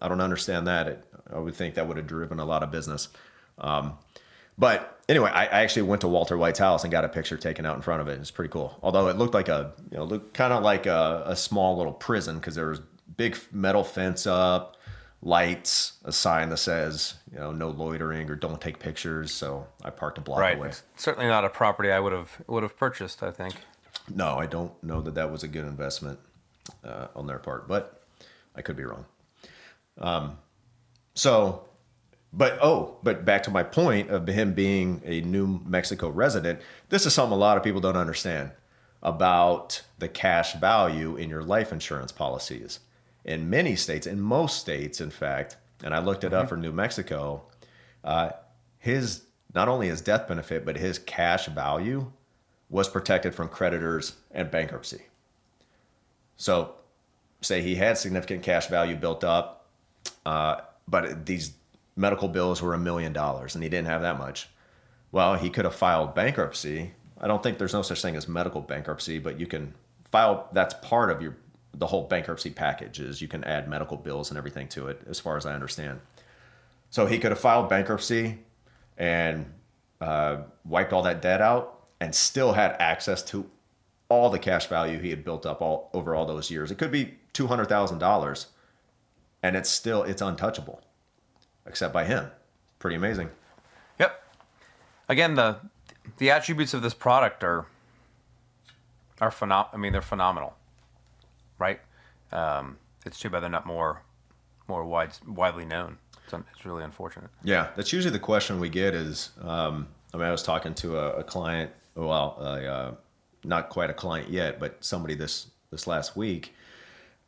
I 0.01 0.07
don't 0.07 0.21
understand 0.21 0.67
that. 0.67 0.87
It, 0.87 1.03
I 1.33 1.39
would 1.39 1.55
think 1.55 1.75
that 1.75 1.87
would 1.87 1.97
have 1.97 2.07
driven 2.07 2.39
a 2.39 2.45
lot 2.45 2.63
of 2.63 2.71
business. 2.71 3.09
Um, 3.57 3.97
but 4.57 4.99
anyway, 5.09 5.29
I, 5.31 5.43
I 5.45 5.61
actually 5.61 5.83
went 5.83 6.01
to 6.01 6.07
Walter 6.07 6.37
White's 6.37 6.59
house 6.59 6.83
and 6.83 6.91
got 6.91 7.05
a 7.05 7.09
picture 7.09 7.37
taken 7.37 7.65
out 7.65 7.75
in 7.75 7.81
front 7.81 8.01
of 8.01 8.07
it. 8.07 8.19
It's 8.19 8.31
pretty 8.31 8.49
cool. 8.51 8.77
Although 8.81 9.07
it 9.09 9.17
looked 9.17 9.33
like 9.33 9.47
a, 9.49 9.73
you 9.91 9.97
know, 9.97 10.05
looked 10.05 10.33
kind 10.33 10.53
of 10.53 10.63
like 10.63 10.85
a, 10.85 11.23
a 11.25 11.35
small 11.35 11.77
little 11.77 11.93
prison 11.93 12.35
because 12.37 12.55
there 12.55 12.67
was 12.69 12.81
big 13.17 13.37
metal 13.51 13.83
fence 13.83 14.25
up, 14.27 14.77
lights, 15.21 15.93
a 16.05 16.11
sign 16.11 16.49
that 16.49 16.57
says, 16.57 17.15
you 17.31 17.39
know, 17.39 17.51
no 17.51 17.69
loitering 17.69 18.29
or 18.29 18.35
don't 18.35 18.61
take 18.61 18.79
pictures. 18.79 19.31
So 19.31 19.67
I 19.83 19.89
parked 19.89 20.17
a 20.17 20.21
block 20.21 20.39
Right. 20.39 20.57
away. 20.57 20.71
Certainly 20.95 21.27
not 21.27 21.43
a 21.45 21.49
property 21.49 21.91
I 21.91 21.99
would 21.99 22.13
have 22.13 22.41
would 22.47 22.63
have 22.63 22.77
purchased. 22.77 23.21
I 23.23 23.31
think. 23.31 23.55
No, 24.13 24.37
I 24.37 24.45
don't 24.45 24.71
know 24.83 25.01
that 25.01 25.15
that 25.15 25.31
was 25.31 25.43
a 25.43 25.47
good 25.47 25.65
investment 25.65 26.19
uh, 26.83 27.07
on 27.15 27.27
their 27.27 27.37
part, 27.39 27.67
but 27.67 28.01
I 28.55 28.61
could 28.61 28.75
be 28.75 28.83
wrong. 28.83 29.05
Um, 29.99 30.37
so, 31.13 31.65
but 32.31 32.57
oh, 32.61 32.97
but 33.03 33.25
back 33.25 33.43
to 33.43 33.51
my 33.51 33.63
point 33.63 34.09
of 34.09 34.25
him 34.27 34.53
being 34.53 35.01
a 35.05 35.21
New 35.21 35.59
Mexico 35.65 36.09
resident, 36.09 36.59
this 36.89 37.05
is 37.05 37.13
something 37.13 37.33
a 37.33 37.39
lot 37.39 37.57
of 37.57 37.63
people 37.63 37.81
don't 37.81 37.97
understand 37.97 38.51
about 39.03 39.81
the 39.99 40.07
cash 40.07 40.53
value 40.55 41.15
in 41.17 41.29
your 41.29 41.43
life 41.43 41.71
insurance 41.71 42.11
policies. 42.11 42.79
In 43.25 43.49
many 43.49 43.75
states, 43.75 44.07
in 44.07 44.19
most 44.19 44.59
states, 44.59 45.01
in 45.01 45.09
fact, 45.09 45.57
and 45.83 45.93
I 45.93 45.99
looked 45.99 46.23
it 46.23 46.33
up 46.33 46.49
for 46.49 46.57
New 46.57 46.71
Mexico, 46.71 47.43
uh, 48.03 48.31
his 48.77 49.23
not 49.53 49.67
only 49.67 49.87
his 49.87 50.01
death 50.01 50.27
benefit, 50.27 50.65
but 50.65 50.77
his 50.77 50.99
cash 50.99 51.47
value 51.47 52.11
was 52.69 52.87
protected 52.87 53.33
from 53.33 53.49
creditors 53.49 54.15
and 54.31 54.51
bankruptcy. 54.51 55.01
So, 56.37 56.75
say 57.41 57.61
he 57.61 57.75
had 57.75 57.97
significant 57.97 58.43
cash 58.43 58.67
value 58.67 58.95
built 58.95 59.23
up, 59.23 59.67
uh, 60.25 60.61
but 60.87 61.25
these 61.25 61.53
medical 61.95 62.27
bills 62.27 62.61
were 62.61 62.73
a 62.73 62.79
million 62.79 63.11
dollars 63.11 63.55
and 63.55 63.63
he 63.63 63.69
didn't 63.69 63.87
have 63.87 64.01
that 64.01 64.17
much. 64.17 64.47
Well, 65.11 65.35
he 65.35 65.49
could 65.49 65.65
have 65.65 65.75
filed 65.75 66.15
bankruptcy. 66.15 66.93
I 67.19 67.27
don't 67.27 67.43
think 67.43 67.57
there's 67.57 67.73
no 67.73 67.81
such 67.81 68.01
thing 68.01 68.15
as 68.15 68.27
medical 68.27 68.61
bankruptcy, 68.61 69.19
but 69.19 69.39
you 69.39 69.47
can 69.47 69.73
file. 70.11 70.47
That's 70.53 70.73
part 70.75 71.09
of 71.09 71.21
your 71.21 71.35
the 71.73 71.87
whole 71.87 72.07
bankruptcy 72.07 72.49
package 72.49 72.99
is 72.99 73.21
you 73.21 73.27
can 73.27 73.43
add 73.43 73.69
medical 73.69 73.97
bills 73.97 74.29
and 74.29 74.37
everything 74.37 74.67
to 74.69 74.87
it, 74.87 75.01
as 75.09 75.19
far 75.19 75.37
as 75.37 75.45
I 75.45 75.53
understand. 75.53 75.99
So 76.89 77.05
he 77.05 77.19
could 77.19 77.31
have 77.31 77.39
filed 77.39 77.69
bankruptcy 77.69 78.39
and 78.97 79.45
uh, 80.01 80.37
wiped 80.65 80.93
all 80.93 81.03
that 81.03 81.21
debt 81.21 81.41
out 81.41 81.79
and 81.99 82.13
still 82.13 82.53
had 82.53 82.75
access 82.79 83.21
to 83.23 83.49
all 84.09 84.29
the 84.29 84.39
cash 84.39 84.67
value 84.67 84.99
he 84.99 85.11
had 85.11 85.23
built 85.23 85.45
up 85.45 85.61
all 85.61 85.89
over 85.93 86.15
all 86.15 86.25
those 86.25 86.49
years. 86.49 86.71
It 86.71 86.77
could 86.79 86.91
be 86.91 87.17
two 87.31 87.47
hundred 87.47 87.65
thousand 87.65 87.99
dollars, 87.99 88.47
and 89.43 89.55
it's 89.55 89.69
still 89.69 90.01
it's 90.03 90.21
untouchable, 90.21 90.81
except 91.67 91.93
by 91.93 92.05
him. 92.05 92.31
Pretty 92.79 92.95
amazing. 92.95 93.29
Yep. 93.99 94.23
Again, 95.09 95.35
the 95.35 95.57
the 96.17 96.31
attributes 96.31 96.73
of 96.73 96.81
this 96.81 96.95
product 96.95 97.43
are 97.43 97.67
are 99.21 99.29
phenom- 99.29 99.67
I 99.71 99.77
mean, 99.77 99.91
they're 99.91 100.01
phenomenal, 100.01 100.55
right? 101.59 101.79
Um, 102.31 102.77
it's 103.05 103.19
too 103.19 103.29
bad 103.29 103.41
they're 103.41 103.49
not 103.49 103.65
more 103.65 104.01
more 104.67 104.85
wide, 104.85 105.11
widely 105.27 105.65
known. 105.65 105.97
It's, 106.23 106.33
un- 106.33 106.45
it's 106.55 106.63
really 106.63 106.83
unfortunate. 106.83 107.29
Yeah, 107.43 107.69
that's 107.75 107.91
usually 107.91 108.11
the 108.11 108.19
question 108.19 108.59
we 108.59 108.69
get. 108.69 108.93
Is 108.93 109.31
um, 109.41 109.87
I 110.13 110.17
mean, 110.17 110.27
I 110.27 110.31
was 110.31 110.43
talking 110.43 110.73
to 110.75 110.97
a, 110.97 111.19
a 111.19 111.23
client. 111.23 111.71
Well, 111.95 112.37
uh, 112.39 112.91
not 113.43 113.69
quite 113.69 113.89
a 113.89 113.93
client 113.93 114.29
yet, 114.29 114.59
but 114.59 114.83
somebody 114.83 115.15
this 115.15 115.47
this 115.71 115.87
last 115.87 116.15
week, 116.15 116.53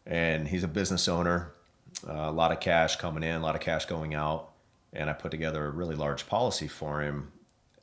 and 0.05 0.47
he's 0.47 0.63
a 0.63 0.67
business 0.67 1.07
owner. 1.07 1.51
Uh, 2.07 2.13
a 2.13 2.31
lot 2.31 2.51
of 2.51 2.59
cash 2.59 2.95
coming 2.95 3.23
in, 3.23 3.35
a 3.35 3.39
lot 3.39 3.55
of 3.55 3.61
cash 3.61 3.85
going 3.85 4.13
out, 4.13 4.51
and 4.93 5.09
I 5.09 5.13
put 5.13 5.31
together 5.31 5.65
a 5.65 5.69
really 5.71 5.95
large 5.95 6.27
policy 6.27 6.67
for 6.67 7.01
him. 7.01 7.31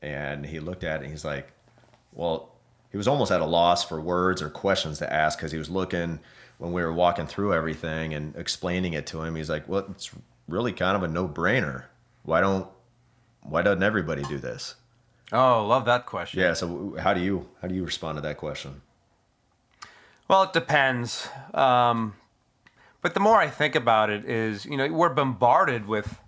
And 0.00 0.46
he 0.46 0.61
looked 0.61 0.84
at 0.84 1.00
it. 1.00 1.04
and 1.04 1.11
He's 1.11 1.24
like, 1.24 1.50
"Well, 2.12 2.54
he 2.90 2.96
was 2.96 3.09
almost 3.09 3.31
at 3.31 3.40
a 3.40 3.46
loss 3.46 3.85
for 3.85 4.01
words 4.01 4.40
or 4.40 4.48
questions 4.48 4.98
to 4.98 5.12
ask 5.12 5.38
because 5.38 5.53
he 5.53 5.59
was 5.59 5.70
looking 5.70 6.20
when 6.59 6.72
we 6.72 6.83
were 6.83 6.92
walking 6.92 7.27
through 7.27 7.55
everything 7.55 8.14
and 8.14 8.35
explaining 8.37 8.94
it 8.94 9.07
to 9.09 9.22
him. 9.22 9.35
He's 9.35 9.51
like, 9.51 9.68
"Well, 9.68 9.87
it's 9.90 10.11
really 10.48 10.72
kind 10.72 10.96
of 10.96 11.03
a 11.03 11.09
no-brainer. 11.09 11.85
Why 12.22 12.40
don't 12.40 12.66
why 13.42 13.62
doesn't 13.62 13.83
everybody 13.83 14.22
do 14.24 14.38
this?" 14.38 14.74
Oh, 15.33 15.66
love 15.66 15.85
that 15.85 16.07
question. 16.07 16.40
Yeah. 16.40 16.55
So 16.55 16.96
how 16.98 17.14
do 17.14 17.20
you 17.20 17.48
how 17.61 17.68
do 17.68 17.74
you 17.74 17.85
respond 17.85 18.16
to 18.16 18.22
that 18.22 18.38
question? 18.38 18.83
Well, 20.29 20.42
it 20.42 20.53
depends. 20.53 21.29
Um, 21.55 22.14
but 23.01 23.14
the 23.14 23.20
more 23.20 23.37
I 23.37 23.48
think 23.48 23.74
about 23.74 24.11
it, 24.11 24.24
is 24.24 24.64
you 24.66 24.77
know 24.77 24.88
we're 24.88 25.09
bombarded 25.11 25.87
with 25.87 26.18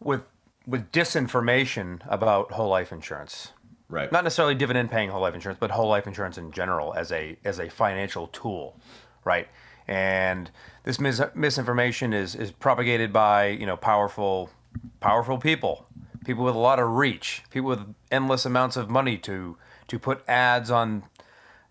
with 0.00 0.22
with 0.66 0.90
disinformation 0.92 2.00
about 2.06 2.52
whole 2.52 2.68
life 2.68 2.92
insurance. 2.92 3.52
Right. 3.94 4.10
Not 4.10 4.24
necessarily 4.24 4.56
dividend 4.56 4.90
paying 4.90 5.08
whole 5.08 5.20
life 5.20 5.34
insurance, 5.34 5.58
but 5.60 5.70
whole 5.70 5.88
life 5.88 6.08
insurance 6.08 6.36
in 6.36 6.50
general 6.50 6.92
as 6.94 7.12
a 7.12 7.36
as 7.44 7.60
a 7.60 7.68
financial 7.70 8.26
tool, 8.26 8.76
right? 9.24 9.46
And 9.86 10.50
this 10.82 10.98
mis- 10.98 11.22
misinformation 11.32 12.12
is 12.12 12.34
is 12.34 12.50
propagated 12.50 13.12
by 13.12 13.46
you 13.46 13.66
know 13.66 13.76
powerful 13.76 14.50
powerful 14.98 15.38
people, 15.38 15.86
people 16.24 16.44
with 16.44 16.56
a 16.56 16.58
lot 16.58 16.80
of 16.80 16.88
reach, 16.90 17.44
people 17.50 17.68
with 17.68 17.94
endless 18.10 18.44
amounts 18.44 18.76
of 18.76 18.90
money 18.90 19.16
to 19.18 19.56
to 19.86 19.98
put 20.00 20.28
ads 20.28 20.72
on 20.72 21.04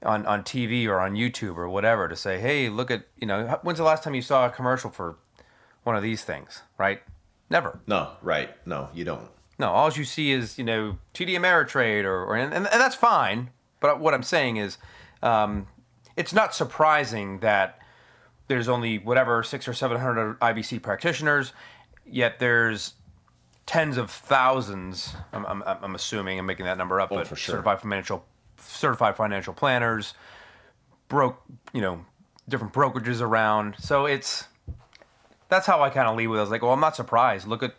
on 0.01 0.25
on 0.25 0.43
TV 0.43 0.87
or 0.87 1.01
on 1.01 1.15
YouTube 1.15 1.57
or 1.57 1.67
whatever 1.67 2.07
to 2.07 2.15
say, 2.15 2.39
hey, 2.39 2.69
look 2.69 2.89
at 2.89 3.05
you 3.19 3.27
know 3.27 3.59
when's 3.63 3.79
the 3.79 3.83
last 3.83 4.01
time 4.01 4.15
you 4.15 4.21
saw 4.21 4.45
a 4.45 4.49
commercial 4.49 4.89
for 4.89 5.17
one 5.83 5.97
of 5.97 6.03
these 6.03 6.23
things, 6.23 6.61
right? 6.77 7.01
Never. 7.49 7.81
No, 7.85 8.13
right. 8.21 8.49
No, 8.65 8.87
you 8.93 9.03
don't. 9.03 9.27
No, 9.63 9.71
all 9.71 9.89
you 9.93 10.03
see 10.03 10.33
is 10.33 10.57
you 10.57 10.65
know 10.65 10.97
TD 11.13 11.29
Ameritrade 11.37 12.03
or, 12.03 12.25
or 12.25 12.35
and, 12.35 12.53
and 12.53 12.65
that's 12.65 12.95
fine. 12.95 13.49
But 13.79 14.01
what 14.01 14.13
I'm 14.13 14.21
saying 14.23 14.57
is, 14.57 14.77
um, 15.21 15.67
it's 16.17 16.33
not 16.33 16.53
surprising 16.53 17.39
that 17.39 17.79
there's 18.49 18.67
only 18.67 18.97
whatever 18.99 19.41
six 19.41 19.65
or 19.65 19.73
seven 19.73 19.97
hundred 20.01 20.37
IBC 20.41 20.81
practitioners, 20.81 21.53
yet 22.05 22.39
there's 22.39 22.95
tens 23.65 23.95
of 23.95 24.11
thousands. 24.11 25.13
I'm, 25.31 25.45
I'm, 25.45 25.63
I'm 25.65 25.95
assuming 25.95 26.37
I'm 26.39 26.45
making 26.45 26.65
that 26.65 26.77
number 26.77 26.99
up, 26.99 27.09
Oh, 27.13 27.15
but 27.15 27.27
for 27.27 27.37
sure. 27.37 27.53
certified 27.53 27.79
financial 27.79 28.25
certified 28.57 29.15
financial 29.15 29.53
planners, 29.53 30.13
broke 31.07 31.41
you 31.71 31.79
know 31.79 32.03
different 32.49 32.73
brokerages 32.73 33.21
around. 33.21 33.75
So 33.79 34.07
it's 34.07 34.45
that's 35.47 35.65
how 35.65 35.81
I 35.81 35.89
kind 35.89 36.09
of 36.09 36.17
leave 36.17 36.29
with. 36.31 36.39
it. 36.39 36.41
I 36.41 36.43
was 36.43 36.51
like, 36.51 36.61
well, 36.63 36.73
I'm 36.73 36.81
not 36.81 36.97
surprised. 36.97 37.47
Look 37.47 37.63
at 37.63 37.75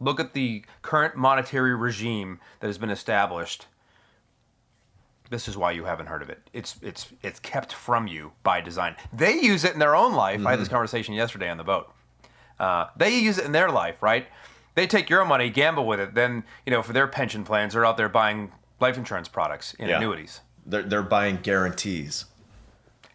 look 0.00 0.20
at 0.20 0.32
the 0.32 0.64
current 0.82 1.16
monetary 1.16 1.74
regime 1.74 2.40
that 2.60 2.66
has 2.66 2.78
been 2.78 2.90
established. 2.90 3.66
This 5.30 5.46
is 5.48 5.56
why 5.56 5.72
you 5.72 5.84
haven't 5.84 6.06
heard 6.06 6.22
of 6.22 6.30
it. 6.30 6.48
It's 6.52 6.76
it's 6.82 7.08
it's 7.22 7.38
kept 7.40 7.72
from 7.72 8.06
you 8.06 8.32
by 8.42 8.60
design. 8.62 8.96
They 9.12 9.34
use 9.40 9.64
it 9.64 9.74
in 9.74 9.78
their 9.78 9.94
own 9.94 10.14
life. 10.14 10.44
I 10.46 10.50
had 10.52 10.60
this 10.60 10.68
conversation 10.68 11.12
yesterday 11.14 11.50
on 11.50 11.58
the 11.58 11.64
boat. 11.64 11.92
Uh, 12.58 12.86
they 12.96 13.18
use 13.18 13.36
it 13.38 13.44
in 13.44 13.52
their 13.52 13.68
life, 13.70 14.02
right? 14.02 14.26
They 14.74 14.86
take 14.86 15.10
your 15.10 15.24
money, 15.24 15.50
gamble 15.50 15.86
with 15.86 16.00
it. 16.00 16.14
Then 16.14 16.44
you 16.64 16.70
know 16.70 16.82
for 16.82 16.94
their 16.94 17.06
pension 17.06 17.44
plans, 17.44 17.74
they're 17.74 17.84
out 17.84 17.96
there 17.98 18.08
buying 18.08 18.52
life 18.80 18.96
insurance 18.96 19.28
products 19.28 19.74
and 19.78 19.90
Yeah. 19.90 19.96
annuities. 19.98 20.40
They're, 20.64 20.82
they're 20.82 21.02
buying 21.02 21.38
guarantees. 21.42 22.24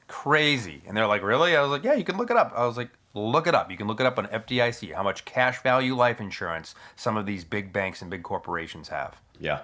Crazy. 0.07 0.81
And 0.87 0.95
they're 0.97 1.07
like, 1.07 1.23
really? 1.23 1.55
I 1.55 1.61
was 1.61 1.71
like, 1.71 1.83
yeah, 1.83 1.93
you 1.93 2.03
can 2.03 2.17
look 2.17 2.29
it 2.31 2.37
up. 2.37 2.51
I 2.55 2.65
was 2.65 2.77
like, 2.77 2.89
look 3.13 3.47
it 3.47 3.55
up. 3.55 3.69
You 3.71 3.77
can 3.77 3.87
look 3.87 3.99
it 3.99 4.05
up 4.05 4.17
on 4.17 4.27
FDIC. 4.27 4.93
How 4.93 5.03
much 5.03 5.25
cash 5.25 5.61
value 5.61 5.95
life 5.95 6.19
insurance 6.19 6.75
some 6.95 7.17
of 7.17 7.25
these 7.25 7.43
big 7.43 7.71
banks 7.73 8.01
and 8.01 8.09
big 8.09 8.23
corporations 8.23 8.89
have. 8.89 9.15
Yeah. 9.39 9.61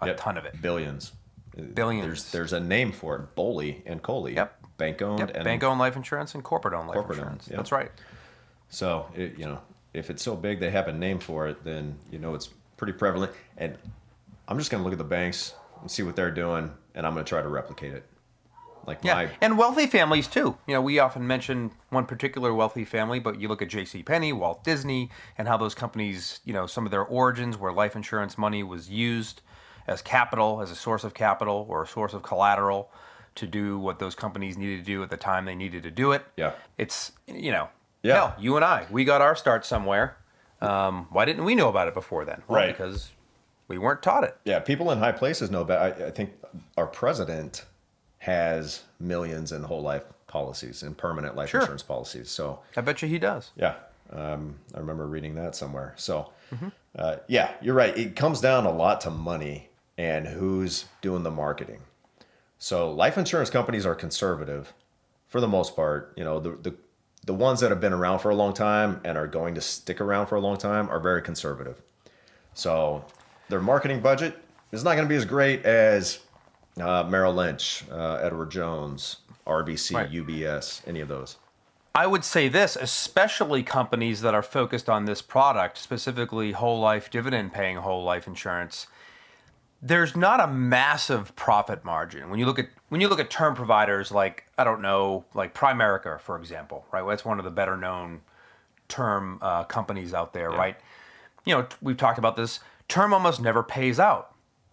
A 0.00 0.06
Yep. 0.08 0.16
ton 0.18 0.36
of 0.36 0.44
it. 0.44 0.60
Billions. 0.62 1.12
Billions. 1.74 2.06
There's 2.06 2.32
there's 2.32 2.52
a 2.52 2.60
name 2.60 2.92
for 2.92 3.16
it. 3.16 3.34
BOLI 3.34 3.82
and 3.86 4.02
COLI. 4.02 4.34
Yep. 4.34 4.58
Bank 4.78 5.02
owned 5.02 5.18
Yep, 5.20 5.30
and 5.34 5.44
bank 5.44 5.62
owned 5.62 5.78
life 5.78 5.96
insurance 5.96 6.34
and 6.34 6.42
corporate 6.42 6.74
owned 6.74 6.88
life 6.88 6.94
Corporate 6.94 7.18
owned, 7.18 7.28
insurance. 7.40 7.48
That's 7.48 7.72
right. 7.72 7.90
So 8.70 9.06
it, 9.14 9.38
you 9.38 9.44
know, 9.44 9.60
if 9.92 10.08
it's 10.08 10.22
so 10.22 10.34
big 10.34 10.60
they 10.60 10.70
have 10.70 10.88
a 10.88 10.92
name 10.92 11.18
for 11.18 11.46
it, 11.48 11.62
then 11.64 11.98
you 12.10 12.18
know 12.18 12.34
it's 12.34 12.48
pretty 12.76 12.94
prevalent. 12.94 13.32
And 13.58 13.76
I'm 14.48 14.58
just 14.58 14.70
gonna 14.70 14.82
look 14.82 14.92
at 14.92 14.98
the 14.98 15.04
banks 15.04 15.54
and 15.82 15.90
see 15.90 16.02
what 16.02 16.16
they're 16.16 16.30
doing, 16.30 16.72
and 16.94 17.06
I'm 17.06 17.12
gonna 17.12 17.24
try 17.24 17.42
to 17.42 17.48
replicate 17.48 17.92
it. 17.92 18.04
Like 18.86 19.04
Yeah, 19.04 19.14
my 19.14 19.28
and 19.40 19.56
wealthy 19.58 19.86
families 19.86 20.26
too. 20.28 20.56
You 20.66 20.74
know, 20.74 20.80
we 20.82 20.98
often 20.98 21.26
mention 21.26 21.70
one 21.90 22.06
particular 22.06 22.52
wealthy 22.52 22.84
family, 22.84 23.18
but 23.20 23.40
you 23.40 23.48
look 23.48 23.62
at 23.62 23.68
J.C. 23.68 24.02
Penney, 24.02 24.32
Walt 24.32 24.64
Disney, 24.64 25.10
and 25.38 25.46
how 25.48 25.56
those 25.56 25.74
companies, 25.74 26.40
you 26.44 26.52
know, 26.52 26.66
some 26.66 26.84
of 26.84 26.90
their 26.90 27.04
origins 27.04 27.56
where 27.56 27.72
life 27.72 27.94
insurance 27.96 28.36
money 28.36 28.62
was 28.62 28.90
used 28.90 29.40
as 29.86 30.02
capital, 30.02 30.60
as 30.60 30.70
a 30.70 30.76
source 30.76 31.04
of 31.04 31.14
capital 31.14 31.66
or 31.68 31.82
a 31.82 31.86
source 31.86 32.12
of 32.14 32.22
collateral 32.22 32.90
to 33.34 33.46
do 33.46 33.78
what 33.78 33.98
those 33.98 34.14
companies 34.14 34.56
needed 34.58 34.78
to 34.78 34.84
do 34.84 35.02
at 35.02 35.10
the 35.10 35.16
time 35.16 35.44
they 35.44 35.54
needed 35.54 35.82
to 35.84 35.90
do 35.90 36.12
it. 36.12 36.24
Yeah. 36.36 36.52
It's 36.78 37.12
you 37.26 37.50
know, 37.50 37.68
Yeah. 38.02 38.14
hell, 38.14 38.34
you 38.38 38.56
and 38.56 38.64
I, 38.64 38.86
we 38.90 39.04
got 39.04 39.20
our 39.20 39.34
start 39.34 39.64
somewhere. 39.64 40.16
Um, 40.60 41.06
why 41.10 41.24
didn't 41.24 41.44
we 41.44 41.54
know 41.54 41.68
about 41.68 41.88
it 41.88 41.94
before 41.94 42.24
then? 42.24 42.42
Well, 42.46 42.58
Right. 42.60 42.76
Because 42.76 43.10
we 43.68 43.78
weren't 43.78 44.02
taught 44.02 44.22
it. 44.24 44.36
yeah, 44.44 44.58
people 44.60 44.90
in 44.90 44.98
high 44.98 45.12
places 45.12 45.50
know 45.50 45.62
about. 45.62 46.00
I, 46.00 46.06
I 46.06 46.10
think 46.10 46.32
our 46.76 46.86
president 46.86 47.64
has 48.22 48.82
millions 49.00 49.50
in 49.50 49.64
whole 49.64 49.82
life 49.82 50.04
policies 50.28 50.84
and 50.84 50.96
permanent 50.96 51.34
life 51.34 51.50
Sure. 51.50 51.60
insurance 51.60 51.82
policies. 51.82 52.30
So 52.30 52.60
I 52.76 52.80
bet 52.80 53.02
you 53.02 53.08
he 53.08 53.18
does. 53.18 53.50
Yeah, 53.56 53.74
um, 54.12 54.54
I 54.74 54.78
remember 54.78 55.06
reading 55.08 55.34
that 55.34 55.56
somewhere. 55.56 55.92
So, 55.96 56.30
Mm-hmm. 56.54 56.68
uh, 56.96 57.16
yeah, 57.28 57.52
you're 57.60 57.74
right. 57.74 57.96
It 57.96 58.14
comes 58.14 58.40
down 58.40 58.64
a 58.66 58.70
lot 58.72 59.00
to 59.02 59.10
money 59.10 59.70
and 59.98 60.26
who's 60.28 60.84
doing 61.00 61.22
the 61.24 61.30
marketing. 61.30 61.80
So, 62.58 62.92
life 62.92 63.18
insurance 63.18 63.50
companies 63.50 63.84
are 63.86 63.94
conservative 63.96 64.72
for 65.26 65.40
the 65.40 65.48
most 65.48 65.74
part. 65.74 66.12
You 66.16 66.22
know, 66.24 66.38
the, 66.40 66.50
the 66.50 66.74
the 67.24 67.34
ones 67.34 67.58
that 67.60 67.70
have 67.70 67.80
been 67.80 67.92
around 67.92 68.18
for 68.20 68.30
a 68.30 68.34
long 68.34 68.52
time 68.52 69.00
and 69.04 69.16
are 69.18 69.26
going 69.26 69.54
to 69.56 69.60
stick 69.60 70.00
around 70.00 70.26
for 70.26 70.36
a 70.36 70.40
long 70.40 70.56
time 70.58 70.88
are 70.90 71.00
very 71.00 71.22
conservative. 71.22 71.80
So, 72.54 73.04
their 73.48 73.60
marketing 73.60 74.00
budget 74.00 74.36
is 74.72 74.84
not 74.84 74.92
going 74.94 75.04
to 75.04 75.08
be 75.08 75.16
as 75.16 75.24
great 75.24 75.64
as 75.64 76.18
uh, 76.80 77.04
Merrill 77.04 77.34
Lynch, 77.34 77.84
uh, 77.90 78.14
Edward 78.22 78.50
Jones, 78.50 79.18
RBC, 79.46 79.94
Right. 79.94 80.10
UBS, 80.10 80.82
any 80.86 81.00
of 81.00 81.08
those. 81.08 81.36
I 81.94 82.06
would 82.06 82.24
say 82.24 82.48
this, 82.48 82.74
especially 82.76 83.62
companies 83.62 84.22
that 84.22 84.34
are 84.34 84.42
focused 84.42 84.88
on 84.88 85.04
this 85.04 85.20
product, 85.20 85.76
specifically 85.76 86.52
whole 86.52 86.80
life 86.80 87.10
dividend 87.10 87.52
paying 87.52 87.76
whole 87.76 88.02
life 88.02 88.26
insurance. 88.26 88.86
There's 89.82 90.16
not 90.16 90.40
a 90.40 90.46
massive 90.46 91.34
profit 91.36 91.84
margin 91.84 92.30
when 92.30 92.38
you 92.38 92.46
look 92.46 92.58
at 92.58 92.68
when 92.88 93.00
you 93.00 93.08
look 93.08 93.18
at 93.20 93.30
term 93.30 93.54
providers 93.54 94.12
like 94.12 94.44
I 94.56 94.64
don't 94.64 94.80
know 94.80 95.24
like 95.34 95.54
Primerica 95.54 96.20
for 96.20 96.38
example, 96.38 96.86
right? 96.92 97.06
That's 97.06 97.24
one 97.24 97.38
of 97.38 97.44
the 97.44 97.50
better 97.50 97.76
known 97.76 98.22
term 98.88 99.38
uh, 99.42 99.64
companies 99.64 100.14
out 100.14 100.32
there, 100.32 100.50
right? 100.50 100.76
You 101.44 101.56
know, 101.56 101.66
we've 101.82 101.96
talked 101.96 102.18
about 102.18 102.36
this. 102.36 102.60
Term 102.88 103.12
almost 103.12 103.40
never 103.40 103.62
pays 103.62 103.98
out, 103.98 104.31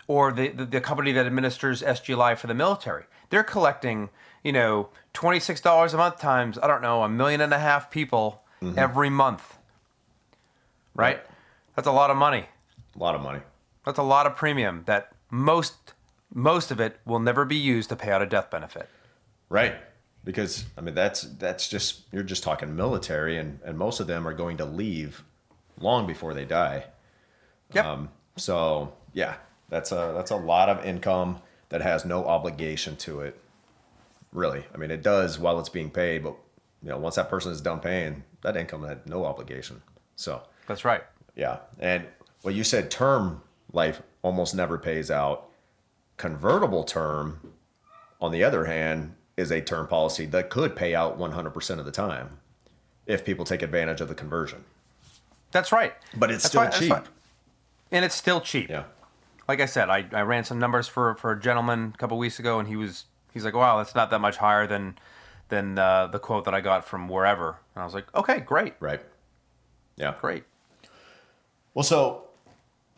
or 0.09 0.33
the, 0.33 0.49
the 0.49 0.65
the 0.65 0.81
company 0.81 1.13
that 1.13 1.25
administers 1.25 1.81
SGLI 1.83 2.35
for 2.35 2.47
the 2.47 2.53
military, 2.53 3.05
they're 3.29 3.43
collecting 3.43 4.09
you 4.43 4.51
know 4.51 4.89
twenty 5.13 5.39
six 5.39 5.61
dollars 5.61 5.93
a 5.93 5.97
month 5.97 6.19
times 6.19 6.57
I 6.57 6.67
don't 6.67 6.81
know 6.81 7.03
a 7.03 7.07
million 7.07 7.39
and 7.39 7.53
a 7.53 7.59
half 7.59 7.89
people 7.89 8.41
every 8.75 9.09
month, 9.09 9.57
right? 10.95 11.15
Right. 11.15 11.25
That's 11.75 11.87
a 11.87 11.93
lot 11.93 12.09
of 12.09 12.17
money. 12.17 12.45
A 12.95 12.99
lot 12.99 13.15
of 13.15 13.21
money. 13.21 13.39
That's 13.85 13.99
a 13.99 14.03
lot 14.03 14.25
of 14.25 14.35
premium 14.35 14.83
that 14.87 15.13
most 15.29 15.93
most 16.33 16.71
of 16.71 16.79
it 16.79 16.99
will 17.05 17.19
never 17.19 17.45
be 17.45 17.55
used 17.55 17.89
to 17.89 17.95
pay 17.95 18.11
out 18.11 18.21
a 18.21 18.25
death 18.25 18.49
benefit. 18.49 18.89
Right. 19.47 19.75
Because 20.23 20.65
I 20.75 20.81
mean 20.81 20.95
that's 20.95 21.21
that's 21.21 21.69
just 21.69 22.01
you're 22.11 22.23
just 22.23 22.43
talking 22.43 22.75
military 22.75 23.37
and, 23.37 23.59
and 23.63 23.77
most 23.77 23.99
of 23.99 24.07
them 24.07 24.27
are 24.27 24.33
going 24.33 24.57
to 24.57 24.65
leave 24.65 25.23
long 25.79 26.07
before 26.07 26.33
they 26.33 26.45
die. 26.45 26.85
Yep. 27.73 27.85
Um, 27.85 28.09
so 28.35 28.93
yeah, 29.13 29.35
that's 29.69 29.91
a 29.91 30.13
that's 30.15 30.31
a 30.31 30.35
lot 30.35 30.69
of 30.69 30.83
income 30.85 31.41
that 31.69 31.81
has 31.81 32.05
no 32.05 32.25
obligation 32.25 32.95
to 32.97 33.21
it. 33.21 33.39
Really. 34.31 34.65
I 34.73 34.77
mean 34.77 34.91
it 34.91 35.01
does 35.03 35.39
while 35.39 35.59
it's 35.59 35.69
being 35.69 35.89
paid, 35.91 36.23
but 36.23 36.35
you 36.81 36.89
know, 36.89 36.97
once 36.97 37.15
that 37.15 37.29
person 37.29 37.51
is 37.51 37.61
done 37.61 37.79
paying, 37.79 38.23
that 38.41 38.55
income 38.55 38.83
had 38.87 39.05
no 39.07 39.25
obligation. 39.25 39.81
So 40.15 40.41
That's 40.67 40.85
right. 40.85 41.03
yeah. 41.35 41.57
And 41.79 42.05
well 42.43 42.53
you 42.53 42.63
said 42.63 42.89
term 42.91 43.41
life 43.73 44.01
almost 44.21 44.55
never 44.55 44.77
pays 44.77 45.09
out. 45.11 45.45
Convertible 46.17 46.83
term, 46.83 47.39
on 48.19 48.31
the 48.31 48.43
other 48.43 48.65
hand, 48.65 49.15
is 49.37 49.51
a 49.51 49.61
term 49.61 49.87
policy 49.87 50.25
that 50.25 50.49
could 50.49 50.75
pay 50.75 50.93
out 50.93 51.17
100% 51.17 51.79
of 51.79 51.85
the 51.85 51.91
time 51.91 52.39
if 53.05 53.23
people 53.23 53.45
take 53.45 53.61
advantage 53.61 54.01
of 54.01 54.09
the 54.09 54.15
conversion. 54.15 54.65
That's 55.51 55.71
right. 55.71 55.93
But 56.15 56.29
it's 56.29 56.43
That's 56.43 56.51
still 56.51 56.61
right, 56.63 56.73
cheap. 56.73 56.91
right. 56.91 57.05
And 57.91 58.03
it's 58.03 58.15
still 58.15 58.41
cheap. 58.41 58.69
Yeah. 58.69 58.83
Like 59.49 59.61
I 59.61 59.65
said, 59.65 59.89
I, 59.89 60.05
I 60.13 60.21
ran 60.21 60.43
some 60.43 60.59
numbers 60.59 60.87
for, 60.87 61.15
for 61.15 61.31
a 61.31 61.39
gentleman 61.39 61.91
a 61.95 61.97
couple 61.97 62.19
weeks 62.19 62.37
ago, 62.37 62.59
and 62.59 62.67
he 62.67 62.75
was 62.75 63.05
he's 63.33 63.43
like, 63.43 63.55
"Wow, 63.55 63.77
that's 63.79 63.95
not 63.95 64.11
that 64.11 64.19
much 64.19 64.37
higher 64.37 64.67
than 64.67 64.95
than 65.49 65.79
uh, 65.79 66.05
the 66.05 66.19
quote 66.19 66.45
that 66.45 66.53
I 66.53 66.61
got 66.61 66.87
from 66.87 67.09
wherever." 67.09 67.57
And 67.73 67.81
I 67.81 67.83
was 67.83 67.95
like, 67.95 68.05
"Okay, 68.15 68.41
great, 68.41 68.75
Right. 68.79 69.01
Yeah. 69.97 70.13
great." 70.21 70.43
Well, 71.73 71.81
so 71.81 72.25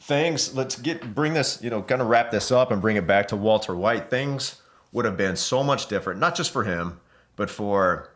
things, 0.01 0.53
let's 0.53 0.75
get, 0.77 1.15
bring 1.15 1.33
this, 1.35 1.61
you 1.63 1.69
know, 1.69 1.81
kind 1.81 2.01
of 2.01 2.07
wrap 2.09 2.31
this 2.31 2.51
up 2.51 2.69
and 2.69 2.81
bring 2.81 2.97
it 2.97 3.07
back 3.07 3.29
to 3.29 3.37
Walter 3.37 3.73
White. 3.73 4.09
Things 4.09 4.61
would 4.91 5.05
have 5.05 5.15
been 5.15 5.37
so 5.37 5.63
much 5.63 5.87
different, 5.87 6.19
not 6.19 6.35
just 6.35 6.51
for 6.51 6.65
him, 6.65 6.99
but 7.37 7.49
for 7.49 8.09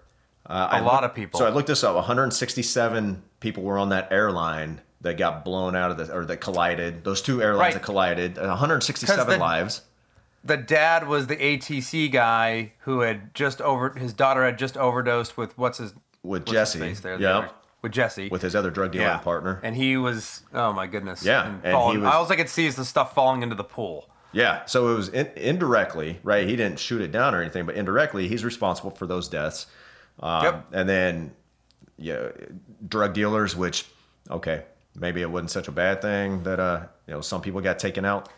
uh, 0.46 0.68
A 0.72 0.76
I 0.76 0.80
lot 0.82 1.04
look- 1.04 1.12
of 1.12 1.16
people. 1.16 1.40
So 1.40 1.46
I 1.46 1.52
looked 1.52 1.68
this 1.68 1.86
up 1.86 1.96
167 1.96 3.24
people 3.40 3.64
were 3.64 3.78
on 3.78 3.88
that 3.90 4.12
airline 4.12 4.82
that 5.02 5.18
got 5.18 5.46
blown 5.46 5.76
out 5.76 5.92
of 5.92 5.98
the, 5.98 6.14
or 6.14 6.26
that 6.26 6.38
collided. 6.38 7.04
Those 7.04 7.22
two 7.22 7.42
airlines 7.42 7.60
Right. 7.60 7.74
that 7.74 7.84
collided, 7.84 8.38
167 8.38 9.28
the- 9.34 9.38
lives. 9.38 9.82
The 10.44 10.58
dad 10.58 11.08
was 11.08 11.26
the 11.28 11.36
ATC 11.38 12.08
guy 12.12 12.74
who 12.80 13.00
had 13.00 13.34
just 13.34 13.62
over 13.62 13.90
his 13.98 14.14
daughter 14.14 14.44
had 14.46 14.58
just 14.60 14.78
overdosed 14.78 15.38
with 15.38 15.58
what's 15.58 15.80
his 15.80 15.94
With 16.24 16.44
what's 16.44 16.52
Jesse. 16.52 16.94
there, 16.94 17.18
the 17.18 17.24
Yep. 17.24 17.56
with 17.82 17.92
Jesse. 17.92 18.30
with 18.30 18.44
his 18.44 18.56
other 18.56 18.70
drug 18.70 18.92
dealing 18.92 19.08
yeah. 19.08 19.18
partner. 19.18 19.60
And 19.64 19.76
he 19.76 19.98
was, 19.98 20.44
oh 20.54 20.72
my 20.72 20.86
goodness. 20.86 21.24
Yeah, 21.26 21.46
And 21.48 21.62
and 21.64 21.74
falling, 21.74 21.98
he 21.98 22.04
was- 22.04 22.14
all 22.14 22.32
I 22.32 22.36
could 22.36 22.50
see 22.50 22.68
is 22.68 22.76
the 22.76 22.86
stuff 22.86 23.16
falling 23.16 23.42
into 23.42 23.56
the 23.56 23.64
pool. 23.64 24.08
Yeah, 24.34 24.66
so 24.66 24.90
it 24.92 24.96
was 24.96 25.10
in, 25.10 25.28
indirectly, 25.36 26.20
right? 26.24 26.48
He 26.48 26.56
didn't 26.56 26.78
shoot 26.78 27.02
it 27.02 27.12
down 27.12 27.34
or 27.34 27.42
anything, 27.42 27.66
but 27.66 27.74
indirectly, 27.76 28.28
he's 28.28 28.44
responsible 28.46 28.92
for 28.92 29.08
those 29.08 29.28
deaths. 29.30 29.66
Um, 30.20 30.44
Yep. 30.44 30.66
And 30.74 30.90
then, 30.90 31.32
yeah, 31.98 32.28
drug 32.88 33.14
dealers, 33.14 33.56
which, 33.56 33.86
okay, 34.30 34.64
maybe 34.96 35.22
it 35.22 35.30
wasn't 35.30 35.52
such 35.52 35.68
a 35.68 35.72
bad 35.72 36.02
thing 36.02 36.44
that 36.44 36.60
uh, 36.60 36.86
you 37.08 37.14
know, 37.14 37.22
some 37.22 37.42
people 37.42 37.62
got 37.62 37.80
taken 37.80 38.06
out. 38.06 38.30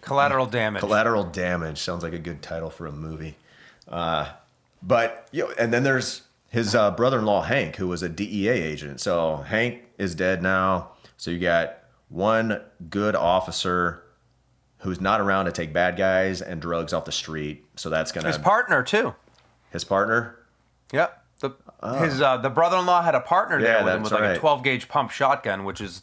Collateral 0.00 0.46
damage. 0.46 0.80
Collateral 0.80 1.24
damage 1.24 1.78
sounds 1.78 2.02
like 2.02 2.12
a 2.12 2.18
good 2.18 2.42
title 2.42 2.70
for 2.70 2.86
a 2.86 2.92
movie. 2.92 3.36
Uh, 3.88 4.30
but 4.82 5.28
you 5.32 5.44
know, 5.44 5.52
and 5.58 5.72
then 5.72 5.82
there's 5.84 6.22
his 6.50 6.74
uh, 6.74 6.90
brother-in-law 6.90 7.42
Hank, 7.42 7.76
who 7.76 7.88
was 7.88 8.02
a 8.02 8.08
DEA 8.08 8.48
agent. 8.48 9.00
So 9.00 9.36
Hank 9.36 9.82
is 9.98 10.14
dead 10.14 10.42
now. 10.42 10.90
So 11.16 11.30
you 11.30 11.38
got 11.38 11.78
one 12.08 12.60
good 12.90 13.14
officer 13.14 14.02
who's 14.78 15.00
not 15.00 15.20
around 15.20 15.44
to 15.44 15.52
take 15.52 15.72
bad 15.72 15.96
guys 15.96 16.42
and 16.42 16.60
drugs 16.60 16.92
off 16.92 17.04
the 17.04 17.12
street. 17.12 17.64
So 17.76 17.88
that's 17.88 18.10
gonna 18.10 18.26
His 18.26 18.38
partner, 18.38 18.82
too. 18.82 19.14
his 19.70 19.84
partner. 19.84 20.36
Yep. 20.92 21.21
The, 21.82 21.98
His 21.98 22.20
uh, 22.22 22.36
the 22.38 22.50
brother-in-law 22.50 23.02
had 23.02 23.14
a 23.14 23.20
partner 23.20 23.58
Ah. 23.58 23.62
Yeah, 23.62 23.66
there 23.82 23.84
with 23.84 23.94
him 23.94 24.02
with 24.04 24.12
like 24.12 24.20
right. 24.22 24.36
a 24.36 24.40
12 24.40 24.62
gauge 24.62 24.88
pump 24.88 25.10
shotgun, 25.10 25.64
which 25.64 25.80
is 25.80 26.02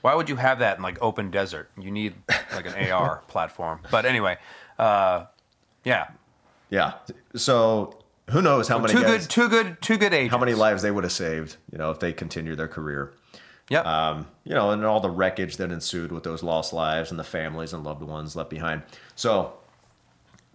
why 0.00 0.14
would 0.14 0.28
you 0.28 0.36
have 0.36 0.58
that 0.58 0.76
in 0.78 0.82
like 0.82 0.98
open 1.00 1.30
desert? 1.30 1.70
You 1.78 1.90
need 1.90 2.14
like 2.54 2.66
an 2.66 2.90
AR 2.90 3.22
platform. 3.28 3.80
But 3.90 4.04
anyway, 4.04 4.36
uh, 4.78 5.26
yeah, 5.84 6.08
Yeah. 6.70 6.94
So 7.36 7.98
who 8.30 8.42
knows 8.42 8.66
how 8.68 8.78
many 8.78 8.92
two 8.92 9.02
guys, 9.02 9.26
good, 9.26 9.30
two 9.30 9.48
good, 9.48 9.76
two 9.80 9.96
good 9.98 10.12
agents. 10.12 10.32
how 10.32 10.38
many 10.38 10.54
lives 10.54 10.82
they 10.82 10.90
would 10.90 11.04
have 11.04 11.12
saved, 11.12 11.56
you 11.70 11.78
know, 11.78 11.90
if 11.90 12.00
they 12.00 12.12
continued 12.12 12.58
their 12.58 12.68
career. 12.68 13.12
Yep. 13.68 13.86
um, 13.86 14.26
you 14.44 14.54
know, 14.54 14.70
and 14.72 14.84
all 14.84 15.00
the 15.00 15.08
wreckage 15.08 15.56
that 15.58 15.70
ensued 15.70 16.10
with 16.12 16.24
those 16.24 16.42
lost 16.42 16.72
lives 16.72 17.10
and 17.10 17.18
the 17.18 17.24
families 17.24 17.72
and 17.72 17.84
loved 17.84 18.02
ones 18.02 18.34
left 18.36 18.50
behind. 18.50 18.82
So, 19.14 19.54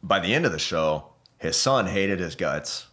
by 0.04 0.20
the 0.20 0.36
end 0.36 0.46
of 0.46 0.52
the 0.52 0.60
show, 0.60 1.06
his 1.38 1.56
son 1.58 1.88
hated 1.88 2.20
his 2.20 2.36
guts. 2.36 2.88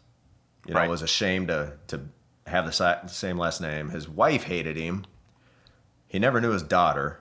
You 0.66 0.74
know, 0.74 0.80
Right. 0.80 0.88
was 0.88 1.02
ashamed 1.02 1.48
to 1.48 1.72
to 1.88 2.00
have 2.46 2.66
the 2.66 3.08
same 3.08 3.38
last 3.38 3.60
name. 3.60 3.90
His 3.90 4.08
wife 4.08 4.44
hated 4.44 4.76
him. 4.76 5.04
He 6.06 6.18
never 6.18 6.40
knew 6.40 6.52
his 6.52 6.62
daughter, 6.62 7.20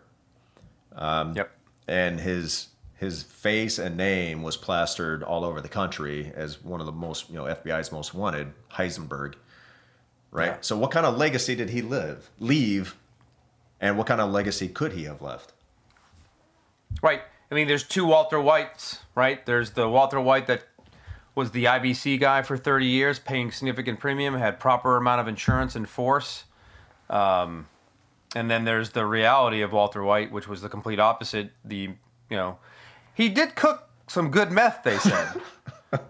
um, 0.96 1.34
yep. 1.36 1.52
and 1.88 2.20
his 2.20 2.68
his 2.96 3.24
face 3.24 3.80
and 3.80 3.98
name 3.98 4.44
was 4.44 4.56
plastered 4.56 5.24
all 5.24 5.44
over 5.44 5.60
the 5.60 5.68
country 5.68 6.32
as 6.36 6.64
one 6.64 6.80
of 6.80 6.86
the 6.86 6.92
most, 6.92 7.30
you 7.30 7.36
know, 7.36 7.44
FBI's 7.44 7.92
most 7.92 8.14
wanted, 8.14 8.54
Heisenberg. 8.72 9.34
Right. 10.32 10.48
Yeah. 10.48 10.58
So, 10.62 10.78
what 10.78 10.92
kind 10.92 11.06
of 11.06 11.18
legacy 11.18 11.54
did 11.56 11.70
he 11.70 11.82
live 11.82 12.30
leave, 12.40 12.96
and 13.82 13.98
what 13.98 14.08
kind 14.08 14.22
of 14.22 14.32
legacy 14.32 14.68
could 14.70 14.94
he 14.94 15.04
have 15.04 15.22
left? 15.22 15.54
Right. 17.02 17.22
I 17.52 17.56
mean, 17.56 17.68
there's 17.68 17.84
two 17.84 18.06
Walter 18.06 18.40
Whites, 18.40 19.00
right? 19.16 19.46
There's 19.46 19.72
the 19.72 19.88
Walter 19.88 20.20
White 20.20 20.48
that 20.48 20.64
was 21.36 21.52
the 21.52 21.65
IBC 21.65 22.19
guy 22.19 22.41
for 22.41 22.58
30 22.58 22.86
years, 22.86 23.19
paying 23.19 23.52
significant 23.52 24.00
premium, 24.00 24.36
had 24.36 24.60
proper 24.60 24.98
amount 24.98 25.22
of 25.22 25.28
insurance 25.28 25.76
in 25.76 25.86
force. 25.86 26.43
Um, 27.10 27.67
and 28.36 28.50
then 28.50 28.65
there's 28.65 28.91
the 28.91 29.06
reality 29.06 29.62
of 29.62 29.72
Walter 29.72 30.04
White, 30.04 30.32
which 30.32 30.48
was 30.48 30.62
the 30.62 30.69
complete 30.69 31.00
opposite. 31.00 31.52
The, 31.65 31.89
you 32.30 32.38
know, 32.38 32.58
he 33.13 33.30
did 33.30 33.56
cook 33.56 33.89
some 34.08 34.30
good 34.30 34.52
meth, 34.52 34.84
they 34.84 34.98
said. 34.98 35.41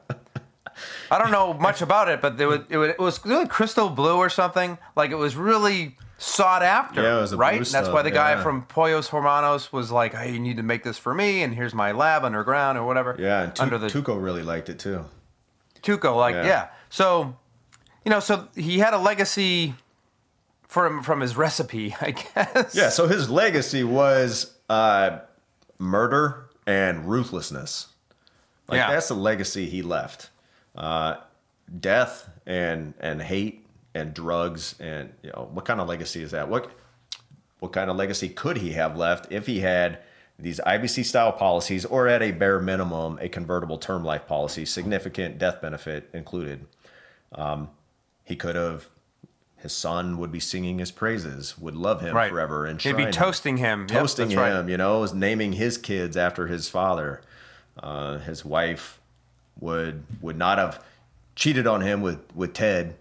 I 1.12 1.18
don't 1.20 1.32
know 1.32 1.54
much 1.54 1.82
about 1.82 2.10
it, 2.10 2.22
but 2.22 2.40
it 2.40 2.46
was, 2.46 2.62
it 2.70 3.00
was 3.00 3.24
really 3.26 3.48
crystal 3.48 3.90
blue 3.90 4.18
or 4.18 4.30
something. 4.30 4.78
Like 4.96 5.12
it 5.12 5.16
was 5.16 5.36
really 5.36 5.96
sought 6.24 6.64
after, 6.64 7.02
Yeah, 7.02 7.18
it 7.18 7.22
was 7.22 7.32
the 7.32 7.38
right? 7.38 7.58
And 7.58 7.66
that's 7.66 7.90
why 7.90 8.02
the 8.02 8.12
guy 8.12 8.32
yeah. 8.34 8.44
from 8.44 8.64
Pollos 8.64 9.10
Hermanos 9.10 9.72
was 9.74 9.92
like, 9.92 10.14
"Hey, 10.14 10.32
you 10.32 10.40
need 10.40 10.58
to 10.58 10.64
make 10.64 10.84
this 10.84 10.98
for 10.98 11.14
me, 11.14 11.44
and 11.44 11.54
here's 11.54 11.74
my 11.74 11.92
lab 11.92 12.24
underground 12.24 12.78
or 12.78 12.86
whatever." 12.86 13.16
Yeah, 13.20 13.44
and 13.44 13.56
tu- 13.56 13.64
under 13.64 13.78
the 13.78 13.88
Tuco 13.88 14.22
really 14.22 14.44
liked 14.44 14.70
it 14.70 14.80
too. 14.80 15.06
Tuco, 15.82 16.16
like 16.16 16.36
Yeah. 16.36 16.46
yeah. 16.46 16.68
So, 16.90 17.36
you 18.06 18.10
know, 18.10 18.20
so 18.22 18.48
he 18.56 18.80
had 18.80 18.94
a 18.94 18.98
legacy 18.98 19.76
from 20.68 21.04
from 21.04 21.20
his 21.20 21.36
recipe, 21.36 21.96
I 22.02 22.12
guess. 22.12 22.74
Yeah. 22.74 22.90
So 22.90 23.08
his 23.08 23.30
legacy 23.30 23.84
was 23.84 24.54
uh, 24.70 25.20
murder 25.78 26.46
and 26.66 27.10
ruthlessness. 27.10 27.88
Like 28.70 28.78
Yeah. 28.78 28.92
that's 28.92 29.10
the 29.10 29.16
legacy 29.16 29.66
he 29.66 29.82
left. 29.82 30.30
Uh, 30.76 31.16
death 31.80 32.30
and 32.46 32.94
and 33.00 33.22
hate 33.22 33.63
and 33.96 34.14
drugs 34.14 34.76
and 34.80 35.14
you 35.22 35.30
know 35.32 35.50
what 35.54 35.66
kind 35.66 35.80
of 35.80 35.88
legacy 35.88 36.22
is 36.24 36.32
that? 36.32 36.50
What 36.50 36.72
what 37.60 37.72
kind 37.72 37.90
of 37.90 37.96
legacy 37.96 38.30
could 38.30 38.58
he 38.58 38.72
have 38.74 38.98
left 38.98 39.32
if 39.32 39.46
he 39.46 39.60
had 39.62 40.00
these 40.38 40.60
IBC 40.66 41.06
style 41.06 41.32
policies 41.32 41.86
or 41.86 42.08
at 42.08 42.22
a 42.22 42.32
bare 42.32 42.60
minimum 42.60 43.18
a 43.22 43.30
convertible 43.30 43.78
term 43.78 44.04
life 44.04 44.28
policy, 44.28 44.66
significant 44.66 45.38
death 45.38 45.62
benefit 45.62 46.10
included? 46.14 46.66
Um, 47.34 47.70
he 48.24 48.36
could 48.36 48.56
have. 48.56 48.90
His 49.58 49.72
son 49.72 50.18
would 50.18 50.30
be 50.30 50.42
singing 50.42 50.80
his 50.80 50.92
praises, 50.92 51.58
would 51.58 51.74
love 51.78 52.02
him 52.02 52.14
Right. 52.14 52.30
forever, 52.30 52.66
and 52.66 52.82
He'd 52.82 52.98
be 52.98 53.06
toasting 53.06 53.56
him. 53.56 53.82
Yep, 53.82 53.90
toasting 53.90 54.36
right. 54.36 54.52
him, 54.52 54.68
you 54.68 54.76
know, 54.76 55.06
naming 55.06 55.54
his 55.54 55.78
kids 55.78 56.18
after 56.18 56.48
his 56.48 56.68
father. 56.68 57.22
Uh, 57.82 58.18
his 58.18 58.44
wife 58.44 59.00
would 59.62 60.04
would 60.22 60.38
not 60.38 60.58
have 60.58 60.84
cheated 61.38 61.66
on 61.66 61.80
him 61.80 62.02
with 62.02 62.20
with 62.36 62.54
Ted, 62.54 62.98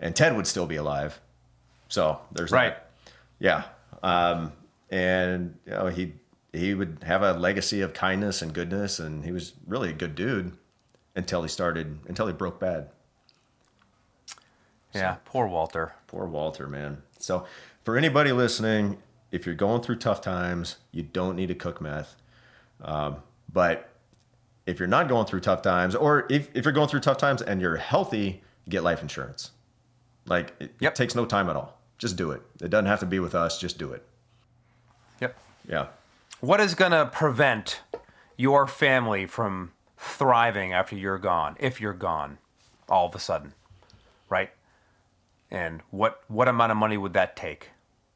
and 0.00 0.16
Ted 0.16 0.34
would 0.34 0.46
still 0.46 0.66
be 0.66 0.76
alive. 0.76 1.20
So 1.88 2.20
there's 2.32 2.50
Right. 2.50 2.74
that. 2.74 2.90
Yeah, 3.38 3.62
um, 4.02 4.52
and 4.90 5.56
you 5.64 5.72
know 5.72 5.86
he 5.86 6.14
he 6.52 6.74
would 6.74 6.98
have 7.06 7.22
a 7.22 7.32
legacy 7.34 7.80
of 7.80 7.94
kindness 7.94 8.42
and 8.42 8.52
goodness, 8.52 8.98
and 8.98 9.24
he 9.24 9.30
was 9.32 9.52
really 9.66 9.90
a 9.90 9.94
good 9.94 10.14
dude 10.14 10.56
until 11.14 11.42
he 11.42 11.48
started 11.48 11.98
until 12.08 12.26
he 12.26 12.32
broke 12.32 12.58
bad. 12.60 12.90
Yeah, 14.94 15.16
poor 15.24 15.46
Walter. 15.46 15.92
Poor 16.08 16.26
Walter, 16.26 16.66
man. 16.66 17.02
So, 17.18 17.46
for 17.84 17.96
anybody 17.96 18.32
listening, 18.32 18.98
if 19.30 19.46
you're 19.46 19.54
going 19.54 19.82
through 19.82 19.96
tough 19.96 20.20
times, 20.20 20.76
you 20.90 21.02
don't 21.04 21.36
need 21.36 21.46
to 21.46 21.54
cook 21.54 21.80
meth. 21.80 22.16
Um, 22.82 23.16
but 23.52 23.90
if 24.66 24.78
you're 24.78 24.88
not 24.88 25.08
going 25.08 25.26
through 25.26 25.40
tough 25.40 25.62
times, 25.62 25.94
or 25.94 26.26
if, 26.28 26.48
if 26.54 26.64
you're 26.64 26.72
going 26.72 26.88
through 26.88 27.00
tough 27.00 27.18
times 27.18 27.40
and 27.42 27.60
you're 27.60 27.76
healthy, 27.76 28.42
get 28.68 28.82
life 28.82 29.00
insurance. 29.02 29.52
Like, 30.30 30.54
it, 30.60 30.74
Yep. 30.80 30.94
takes 30.94 31.14
no 31.14 31.26
time 31.26 31.50
at 31.50 31.56
all. 31.56 31.78
Just 31.98 32.16
do 32.16 32.30
it. 32.30 32.40
It 32.62 32.70
doesn't 32.70 32.86
have 32.86 33.00
to 33.00 33.06
be 33.06 33.18
with 33.18 33.34
us. 33.34 33.58
Just 33.58 33.76
do 33.78 33.92
it. 33.92 34.06
Yep. 35.20 35.36
Yeah. 35.68 35.86
What 36.40 36.60
is 36.60 36.74
going 36.74 36.92
to 36.92 37.04
prevent 37.06 37.80
your 38.36 38.66
family 38.66 39.26
from 39.26 39.72
thriving 39.98 40.72
after 40.72 40.96
you're 40.96 41.18
gone, 41.18 41.56
if 41.60 41.78
you're 41.80 41.92
gone, 41.92 42.38
all 42.88 43.06
of 43.06 43.14
a 43.14 43.18
sudden, 43.18 43.52
right? 44.30 44.50
And 45.50 45.82
what 45.90 46.22
what 46.28 46.48
amount 46.48 46.72
of 46.72 46.78
money 46.78 46.96
would 46.96 47.12
that 47.12 47.36
take, 47.36 47.70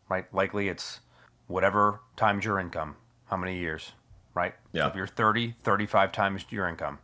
right? 0.09 0.33
Likely 0.33 0.69
it's 0.69 1.01
whatever 1.49 2.01
times 2.17 2.45
your 2.45 2.59
income, 2.59 2.97
how 3.27 3.37
many 3.37 3.59
years, 3.59 3.93
right? 4.35 4.55
Yeah. 4.73 4.85
So 4.85 4.89
if 4.89 4.95
you're 4.95 5.07
30, 5.07 5.57
35 5.63 6.13
times 6.13 6.45
your 6.49 6.69
income. 6.69 7.01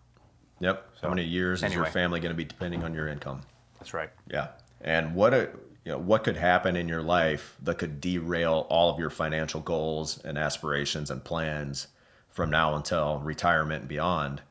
Yep. 0.61 0.87
How 1.03 1.09
many 1.11 1.25
years 1.25 1.62
is 1.62 1.75
your 1.75 1.87
family 1.87 2.20
going 2.20 2.31
to 2.33 2.37
be 2.37 2.44
depending 2.44 2.85
on 2.85 2.94
your 2.94 3.09
income? 3.09 3.42
That's 3.79 3.92
right. 3.92 4.11
Yeah. 4.31 4.49
And 4.81 5.14
what 5.14 5.35
a 5.35 5.51
you 5.85 5.93
know 5.93 5.99
what 5.99 6.25
could 6.25 6.37
happen 6.37 6.77
in 6.77 6.88
your 6.88 7.03
life 7.03 7.57
that 7.62 7.79
could 7.79 8.01
derail 8.01 8.66
all 8.69 8.93
of 8.93 8.99
your 8.99 9.11
financial 9.11 9.61
goals 9.61 10.21
and 10.25 10.38
aspirations 10.38 11.11
and 11.11 11.25
plans 11.25 11.88
from 12.29 12.51
now 12.51 12.75
until 12.75 13.19
retirement 13.19 13.81
and 13.81 13.88
beyond. 13.88 14.43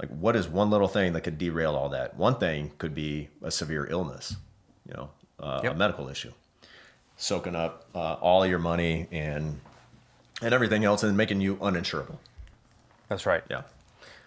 Like 0.00 0.10
what 0.10 0.36
is 0.36 0.48
one 0.48 0.70
little 0.70 0.88
thing 0.88 1.12
that 1.12 1.22
could 1.22 1.38
derail 1.38 1.74
all 1.74 1.88
that? 1.90 2.16
One 2.16 2.38
thing 2.38 2.72
could 2.78 2.94
be 2.94 3.28
a 3.42 3.50
severe 3.50 3.86
illness, 3.86 4.36
you 4.86 4.94
know, 4.94 5.10
uh, 5.40 5.60
a 5.64 5.74
medical 5.74 6.08
issue, 6.08 6.32
soaking 7.16 7.54
up 7.54 7.86
uh, 7.94 8.14
all 8.14 8.42
of 8.42 8.50
your 8.50 8.58
money 8.58 9.06
and 9.10 9.60
and 10.42 10.52
everything 10.52 10.84
else 10.84 11.02
and 11.02 11.16
making 11.16 11.40
you 11.40 11.56
uninsurable. 11.56 12.18
That's 13.08 13.24
right. 13.24 13.42
Yeah. 13.50 13.62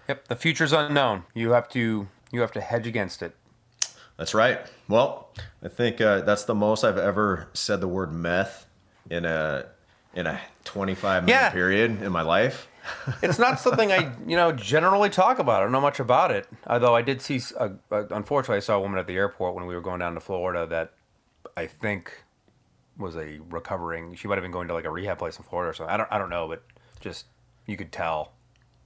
Yep. 0.07 0.27
The 0.27 0.35
future's 0.35 0.73
unknown. 0.73 1.23
You 1.33 1.51
have 1.51 1.69
to 1.69 2.07
you 2.31 2.41
have 2.41 2.51
to 2.53 2.61
hedge 2.61 2.87
against 2.87 3.21
it. 3.21 3.35
That's 4.19 4.33
right. 4.33 4.59
Well, 4.89 5.29
I 5.63 5.69
think 5.69 6.01
uh, 6.01 6.21
that's 6.21 6.43
the 6.43 6.53
most 6.53 6.83
I've 6.83 6.97
ever 6.97 7.47
said 7.53 7.79
the 7.79 7.87
word 7.87 8.11
meth 8.11 8.67
in 9.09 9.23
a 9.25 9.65
in 10.13 10.27
a 10.27 10.39
25 10.65 11.23
minute 11.23 11.31
Yeah. 11.33 11.49
period 11.51 12.01
in 12.03 12.11
my 12.11 12.21
life. 12.21 12.67
it's 13.21 13.39
not 13.39 13.59
something 13.59 13.91
I, 13.91 14.11
you 14.27 14.35
know, 14.35 14.51
generally 14.51 15.09
talk 15.09 15.39
about. 15.39 15.61
I 15.61 15.63
don't 15.63 15.71
know 15.71 15.79
much 15.81 15.99
about 16.01 16.31
it. 16.31 16.47
Although 16.67 16.95
I 16.95 17.01
did 17.01 17.21
see, 17.21 17.39
uh, 17.57 17.69
uh, 17.91 18.03
unfortunately, 18.11 18.57
I 18.57 18.61
saw 18.61 18.75
a 18.75 18.81
woman 18.81 18.99
at 18.99 19.07
the 19.07 19.15
airport 19.15 19.55
when 19.55 19.65
we 19.67 19.75
were 19.75 19.81
going 19.81 19.99
down 19.99 20.15
to 20.15 20.19
Florida 20.19 20.65
that 20.67 20.93
I 21.55 21.67
think 21.67 22.23
was 22.97 23.15
a 23.15 23.39
recovering. 23.49 24.15
She 24.15 24.27
might 24.27 24.35
have 24.35 24.43
been 24.43 24.51
going 24.51 24.67
to 24.67 24.73
like 24.73 24.85
a 24.85 24.89
rehab 24.91 25.19
place 25.19 25.37
in 25.37 25.43
Florida 25.45 25.69
or 25.69 25.73
something. 25.73 25.93
I 25.93 25.97
don't, 25.97 26.11
I 26.11 26.17
don't 26.17 26.29
know, 26.29 26.47
but 26.47 26.63
just 26.99 27.25
you 27.67 27.77
could 27.77 27.91
tell. 27.93 28.33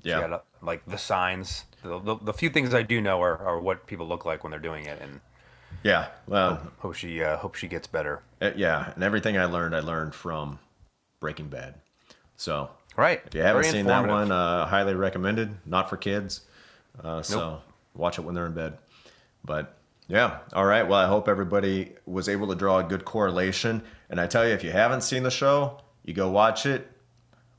Yeah. 0.04 0.40
like 0.62 0.86
the 0.86 0.98
signs. 0.98 1.66
The, 1.82 2.00
the, 2.00 2.16
the 2.18 2.34
few 2.34 2.50
things 2.50 2.74
I 2.74 2.82
do 2.84 3.02
know 3.02 3.22
are, 3.22 3.38
are 3.38 3.60
what 3.60 3.88
people 3.88 4.08
look 4.08 4.26
like 4.26 4.44
when 4.44 4.52
they're 4.52 4.60
doing 4.60 4.86
it, 4.86 5.00
and 5.02 5.20
Yeah. 5.84 6.08
Well, 6.28 6.72
Hope 6.80 6.96
she 6.96 7.22
uh, 7.24 7.38
hope 7.38 7.56
she 7.56 7.68
gets 7.68 7.88
better. 7.88 8.22
uh, 8.42 8.52
yeah, 8.56 8.92
and 8.96 9.04
everything 9.04 9.38
I 9.38 9.46
learned, 9.46 9.76
I 9.76 9.80
learned 9.82 10.16
from 10.16 10.60
Breaking 11.20 11.48
Bad. 11.48 11.76
So 12.38 12.70
Right. 12.96 13.22
if 13.26 13.34
you 13.36 13.42
haven't 13.42 13.64
Very 13.64 13.74
seen 13.74 13.86
that 13.88 14.08
one, 14.08 14.32
uh, 14.32 14.66
highly 14.66 14.94
recommended. 14.96 15.56
Not 15.66 15.90
for 15.90 15.98
kids, 15.98 16.42
uh, 17.04 17.22
so 17.22 17.62
watch 17.96 18.18
it 18.20 18.22
when 18.22 18.36
they're 18.36 18.46
in 18.46 18.54
bed. 18.54 18.78
But 19.44 19.76
yeah, 20.08 20.40
all 20.54 20.66
right. 20.66 20.88
Well, 20.88 21.00
I 21.00 21.08
hope 21.08 21.28
everybody 21.28 21.94
was 22.06 22.30
able 22.30 22.48
to 22.48 22.56
draw 22.56 22.80
a 22.80 22.84
good 22.84 23.04
correlation. 23.04 23.82
And 24.10 24.22
I 24.22 24.28
tell 24.28 24.48
you, 24.48 24.54
if 24.54 24.64
you 24.64 24.72
haven't 24.72 25.02
seen 25.02 25.24
the 25.24 25.32
show, 25.32 25.82
you 26.04 26.14
go 26.14 26.30
watch 26.30 26.66
it. 26.66 26.90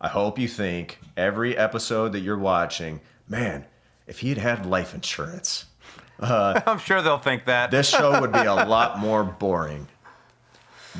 I 0.04 0.08
hope 0.08 0.38
you 0.38 0.48
think 0.48 0.98
every 1.16 1.56
episode 1.56 2.12
that 2.12 2.20
you're 2.20 2.36
watching, 2.38 3.00
man, 3.26 3.64
if 4.06 4.18
he 4.18 4.28
had 4.28 4.36
had 4.36 4.66
life 4.66 4.92
insurance, 4.94 5.64
I'm 6.20 6.78
sure 6.78 7.00
they'll 7.00 7.16
think 7.16 7.46
that. 7.46 7.70
this 7.70 7.88
show 7.88 8.20
would 8.20 8.30
be 8.30 8.40
a 8.40 8.54
lot 8.66 8.98
more 8.98 9.24
boring. 9.24 9.88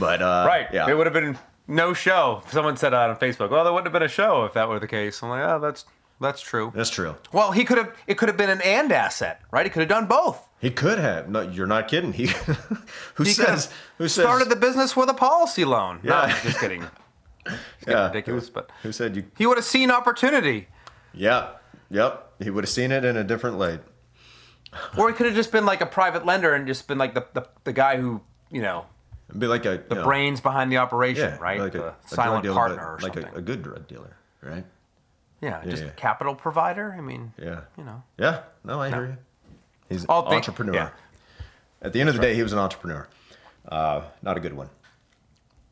But 0.00 0.22
uh, 0.22 0.44
right. 0.48 0.68
yeah, 0.72 0.88
It 0.88 0.94
would 0.96 1.06
have 1.06 1.12
been 1.12 1.38
no 1.68 1.92
show. 1.92 2.42
Someone 2.48 2.78
said 2.78 2.94
on 2.94 3.14
Facebook. 3.16 3.50
Well, 3.50 3.62
there 3.62 3.74
wouldn't 3.74 3.88
have 3.88 3.92
been 3.92 4.02
a 4.02 4.08
show 4.08 4.46
if 4.46 4.54
that 4.54 4.70
were 4.70 4.80
the 4.80 4.88
case. 4.88 5.22
I'm 5.22 5.28
like, 5.28 5.46
oh, 5.46 5.60
that's 5.60 5.84
that's 6.18 6.40
true. 6.40 6.72
that's 6.74 6.88
true. 6.88 7.14
Well, 7.30 7.52
he 7.52 7.66
could 7.66 7.76
have. 7.76 7.94
It 8.06 8.16
could 8.16 8.30
have 8.30 8.38
been 8.38 8.48
an 8.48 8.62
and 8.62 8.90
asset, 8.90 9.42
right? 9.50 9.66
He 9.66 9.70
could 9.70 9.80
have 9.80 9.88
done 9.90 10.06
both. 10.06 10.48
He 10.60 10.70
could 10.70 10.98
have. 10.98 11.28
No, 11.28 11.42
you're 11.42 11.66
not 11.66 11.88
kidding. 11.88 12.12
He 12.14 12.28
who 13.16 13.24
He 13.24 13.32
says 13.32 13.68
who 13.98 14.08
says 14.08 14.24
started 14.24 14.48
the 14.48 14.56
business 14.56 14.96
with 14.96 15.10
a 15.10 15.14
policy 15.14 15.66
loan. 15.66 16.00
No, 16.02 16.14
Yeah. 16.14 16.20
I'm 16.22 16.42
just 16.42 16.58
kidding. 16.58 16.84
Yeah, 17.86 18.06
ridiculous, 18.06 18.48
who, 18.48 18.54
but 18.54 18.70
who 18.82 18.92
said 18.92 19.16
you? 19.16 19.24
he 19.36 19.46
would 19.46 19.56
have 19.58 19.64
seen 19.66 19.90
opportunity, 19.90 20.68
Yeah, 21.12 21.50
yep. 21.90 22.32
He 22.40 22.50
would 22.50 22.64
have 22.64 22.70
seen 22.70 22.90
it 22.92 23.04
in 23.04 23.16
a 23.16 23.24
different 23.24 23.58
light. 23.58 23.80
or 24.98 25.08
he 25.08 25.14
could 25.14 25.26
have 25.26 25.34
just 25.34 25.52
been 25.52 25.64
like 25.66 25.80
a 25.80 25.86
private 25.86 26.26
lender 26.26 26.52
and 26.54 26.66
just 26.66 26.88
been 26.88 26.98
like 26.98 27.14
the 27.14 27.26
the, 27.34 27.46
the 27.64 27.72
guy 27.72 27.96
who 27.96 28.20
you 28.50 28.60
know 28.62 28.86
It'd 29.28 29.40
be 29.40 29.46
like 29.46 29.64
a 29.66 29.82
the 29.88 30.02
brains 30.02 30.40
behind 30.40 30.70
the 30.72 30.78
operation, 30.78 31.30
yeah, 31.30 31.38
right? 31.38 31.60
like 31.60 31.72
the 31.72 31.84
a, 31.84 31.88
a 31.88 31.94
silent 32.06 32.42
dealer, 32.42 32.54
partner 32.54 32.94
or 32.94 32.98
like 33.00 33.14
something. 33.14 33.34
a, 33.34 33.38
a 33.38 33.42
good 33.42 33.62
drug 33.62 33.86
dealer, 33.88 34.16
right? 34.42 34.64
yeah, 35.40 35.62
just 35.64 35.82
yeah. 35.84 35.90
capital 35.96 36.34
provider. 36.34 36.94
I 36.96 37.00
mean, 37.02 37.32
Yeah, 37.38 37.60
you 37.78 37.84
know. 37.84 38.02
yeah. 38.18 38.40
No, 38.64 38.80
I 38.80 38.88
hear 38.90 39.04
you. 39.06 39.16
He's 39.88 40.02
an 40.04 40.06
All 40.08 40.22
big- 40.24 40.34
entrepreneur. 40.36 40.74
yeah. 40.74 40.88
At 41.82 41.92
the 41.92 42.00
end 42.00 42.08
of 42.08 42.14
the 42.16 42.22
day, 42.22 42.34
he 42.34 42.42
was 42.42 42.52
an 42.54 42.58
entrepreneur. 42.58 43.06
Uh, 43.68 44.02
not 44.22 44.36
a 44.38 44.40
good 44.40 44.54
one. 44.54 44.70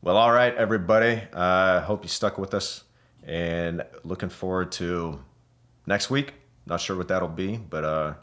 Well, 0.03 0.17
all 0.17 0.33
right, 0.33 0.53
everybody. 0.55 1.21
I 1.31 1.75
uh, 1.77 1.81
hope 1.81 2.03
you 2.03 2.09
stuck 2.09 2.37
with 2.37 2.53
us, 2.53 2.83
and 3.25 3.85
looking 4.03 4.27
forward 4.27 4.73
to 4.73 5.23
next 5.85 6.09
week. 6.09 6.33
Not 6.65 6.81
sure 6.81 6.97
what 6.97 7.07
that'll 7.07 7.29
be, 7.29 7.55
but 7.55 7.85
uh, 7.85 8.13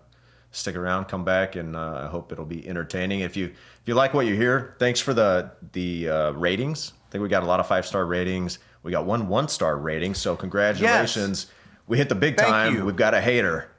stick 0.51 0.77
around, 0.77 1.07
come 1.07 1.25
back, 1.25 1.57
and 1.57 1.75
uh, 1.75 2.03
I 2.05 2.07
hope 2.09 2.33
it'll 2.33 2.45
be 2.45 2.69
entertaining. 2.69 3.21
If 3.21 3.35
you 3.35 3.47
if 3.47 3.81
you 3.87 3.95
like 3.95 4.13
what 4.13 4.27
you 4.27 4.35
hear, 4.35 4.77
thanks 4.79 5.01
for 5.01 5.15
the 5.15 5.53
the 5.73 6.11
uh, 6.11 6.31
ratings. 6.33 6.93
I 7.09 7.13
think 7.13 7.23
we 7.23 7.31
got 7.31 7.45
a 7.45 7.47
lot 7.47 7.61
of 7.61 7.67
five 7.67 7.87
star 7.87 8.05
ratings. 8.05 8.59
We 8.83 8.93
got 8.93 9.07
one 9.07 9.27
one 9.29 9.49
star 9.49 9.79
rating, 9.79 10.13
so 10.13 10.37
congratulations. 10.37 11.47
We 11.87 11.97
hit 11.97 12.11
the 12.11 12.15
big 12.15 12.37
Thank 12.37 12.51
time. 12.51 12.75
you. 12.75 12.85
We've 12.85 12.95
got 12.95 13.15
a 13.15 13.23
hater 13.23 13.71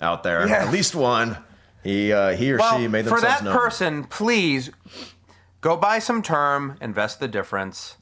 out 0.00 0.22
there, 0.22 0.46
Yes. 0.46 0.64
at 0.68 0.72
least 0.72 0.94
one. 0.94 1.36
He 1.82 2.12
uh, 2.12 2.36
he 2.36 2.52
or 2.52 2.58
Well, 2.58 2.78
she 2.78 2.86
made 2.86 3.04
themselves 3.04 3.22
known. 3.24 3.30
for 3.32 3.38
that 3.38 3.44
known. 3.44 3.54
person, 3.58 4.04
please 4.04 4.70
go 5.60 5.76
buy 5.76 5.98
some 5.98 6.22
term, 6.22 6.76
invest 6.80 7.20
the 7.20 7.28
difference, 7.28 7.96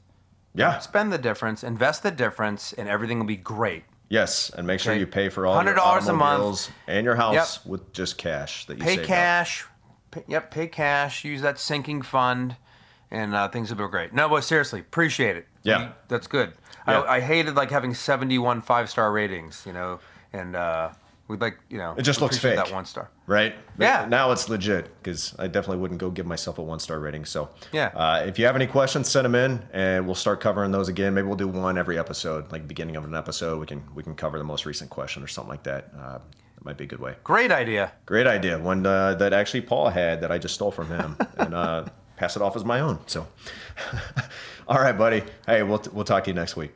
yeah, 0.55 0.79
spend 0.79 1.11
the 1.13 1.17
difference, 1.17 1.63
invest 1.63 2.03
the 2.03 2.11
difference, 2.11 2.73
and 2.73 2.87
everything 2.89 3.19
will 3.19 3.25
be 3.25 3.35
great. 3.37 3.83
yes, 4.09 4.49
and 4.55 4.65
make 4.65 4.79
sure 4.79 4.93
Okay. 4.93 4.99
you 5.01 5.07
pay 5.07 5.27
for 5.29 5.45
all 5.45 5.55
your 5.63 5.73
$100 5.73 5.75
a 5.75 5.75
month. 5.75 6.03
automobiles 6.41 6.69
and 6.87 7.03
your 7.05 7.15
house 7.15 7.65
with 7.65 7.91
just 7.93 8.17
cash 8.17 8.65
that 8.65 8.77
you 8.77 8.83
Pay 8.83 8.99
up. 8.99 9.05
cash. 9.05 9.65
Pay, 10.11 10.23
yep, 10.27 10.49
pay 10.49 10.67
cash. 10.67 11.25
Use 11.25 11.41
that 11.41 11.59
sinking 11.59 12.01
fund, 12.01 12.55
and 13.11 13.35
uh, 13.35 13.49
things 13.49 13.69
will 13.69 13.85
be 13.85 13.91
great. 13.91 14.13
No, 14.13 14.29
but 14.29 14.43
seriously, 14.45 14.79
appreciate 14.79 15.35
it. 15.35 15.45
Yeah. 15.63 15.87
We- 15.87 15.91
that's 16.07 16.27
good. 16.27 16.53
Yeah. 16.87 17.01
I, 17.01 17.15
I 17.17 17.19
hated 17.19 17.55
like 17.55 17.69
having 17.69 17.93
seventy-one 17.93 18.61
five-star 18.61 19.11
ratings, 19.11 19.63
you 19.65 19.73
know, 19.73 19.99
and 20.31 20.55
uh, 20.55 20.91
we'd 21.27 21.41
like, 21.41 21.57
you 21.69 21.77
know, 21.77 21.93
It 21.97 22.03
just 22.03 22.21
looks 22.21 22.37
fake. 22.37 22.55
That 22.55 22.71
one 22.71 22.85
star. 22.85 23.09
Right? 23.25 23.55
Yeah. 23.79 24.05
Now 24.09 24.31
it's 24.31 24.49
legit 24.49 24.95
because 25.01 25.35
I 25.37 25.47
definitely 25.47 25.77
wouldn't 25.77 25.99
go 25.99 26.09
give 26.09 26.25
myself 26.25 26.57
a 26.57 26.61
one 26.63 26.79
star 26.79 26.99
rating. 26.99 27.25
So, 27.25 27.49
Yeah. 27.71 27.87
Uh, 27.95 28.23
if 28.25 28.39
you 28.39 28.45
have 28.45 28.55
any 28.55 28.67
questions, 28.67 29.09
send 29.09 29.25
them 29.25 29.35
in, 29.35 29.61
and 29.73 30.05
we'll 30.05 30.15
start 30.15 30.39
covering 30.39 30.71
those 30.71 30.87
again. 30.89 31.13
Maybe 31.13 31.27
we'll 31.27 31.35
do 31.37 31.47
one 31.47 31.77
every 31.77 31.97
episode, 31.99 32.51
like 32.51 32.67
beginning 32.67 32.95
of 32.95 33.03
an 33.03 33.15
episode. 33.15 33.59
We 33.59 33.65
can 33.65 33.83
we 33.93 34.03
can 34.03 34.15
cover 34.15 34.37
the 34.37 34.43
most 34.43 34.65
recent 34.65 34.89
question 34.89 35.23
or 35.23 35.27
something 35.27 35.49
like 35.49 35.63
that. 35.63 35.91
Uh, 35.97 36.19
that 36.55 36.65
might 36.65 36.77
be 36.77 36.85
a 36.85 36.87
good 36.87 36.99
way. 36.99 37.15
Great 37.23 37.51
idea. 37.51 37.91
Great 38.05 38.27
idea. 38.27 38.57
One 38.57 38.85
uh, 38.85 39.13
that 39.15 39.33
actually 39.33 39.61
Paul 39.61 39.89
had 39.89 40.21
that 40.21 40.31
I 40.31 40.37
just 40.37 40.55
stole 40.55 40.71
from 40.71 40.87
him 40.87 41.17
and 41.37 41.53
uh, 41.53 41.85
pass 42.15 42.35
it 42.35 42.41
off 42.41 42.55
as 42.55 42.63
my 42.65 42.79
own. 42.79 42.99
So, 43.07 43.27
all 44.67 44.79
right, 44.79 44.97
buddy. 44.97 45.23
Hey, 45.45 45.63
we'll 45.63 45.83
we'll 45.93 46.05
talk 46.05 46.23
to 46.25 46.29
you 46.29 46.35
next 46.35 46.55
week. 46.55 46.73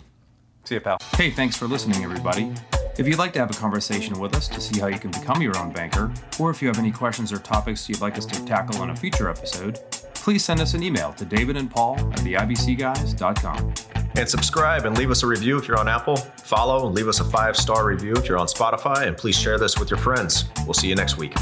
See 0.66 0.76
you, 0.76 0.82
pal. 0.82 0.98
Hey, 1.16 1.32
thanks 1.32 1.58
for 1.58 1.68
listening, 1.68 2.04
everybody. 2.04 2.54
If 2.98 3.08
you'd 3.08 3.18
like 3.18 3.34
to 3.34 3.40
have 3.40 3.50
a 3.50 3.54
conversation 3.54 4.20
with 4.20 4.36
us 4.36 4.48
to 4.50 4.60
see 4.60 4.80
how 4.80 4.88
you 4.88 5.00
can 5.00 5.12
become 5.12 5.42
your 5.42 5.58
own 5.58 5.72
banker, 5.72 6.12
or 6.40 6.50
if 6.50 6.62
you 6.62 6.68
have 6.68 6.78
any 6.78 6.92
questions 6.92 7.32
or 7.32 7.40
topics 7.40 7.88
you'd 7.88 8.02
like 8.02 8.18
us 8.18 8.26
to 8.26 8.46
tackle 8.46 8.82
on 8.82 8.90
a 8.90 8.96
future 8.96 9.30
episode, 9.30 9.80
please 10.14 10.44
send 10.44 10.60
us 10.60 10.74
an 10.74 10.84
email 10.84 11.14
to 11.14 11.26
David 11.26 11.58
and 11.58 11.72
Paul 11.72 11.98
at 12.14 12.20
theibcguys.com. 12.20 13.74
And 14.16 14.30
subscribe 14.30 14.86
and 14.86 14.98
leave 14.98 15.10
us 15.10 15.24
a 15.24 15.28
review 15.28 15.58
if 15.58 15.68
you're 15.68 15.80
on 15.80 15.88
Apple. 15.88 16.18
Follow 16.18 16.86
and 16.86 16.94
leave 16.94 17.08
us 17.08 17.22
a 17.22 17.24
five 17.24 17.56
star 17.56 17.86
review 17.86 18.14
if 18.14 18.28
you're 18.28 18.38
on 18.38 18.48
Spotify. 18.48 19.08
And 19.08 19.16
please 19.16 19.38
share 19.38 19.58
this 19.58 19.80
with 19.80 19.90
your 19.90 20.00
friends. 20.00 20.46
We'll 20.66 20.74
see 20.74 20.90
you 20.90 20.96
next 20.96 21.18
week. 21.18 21.34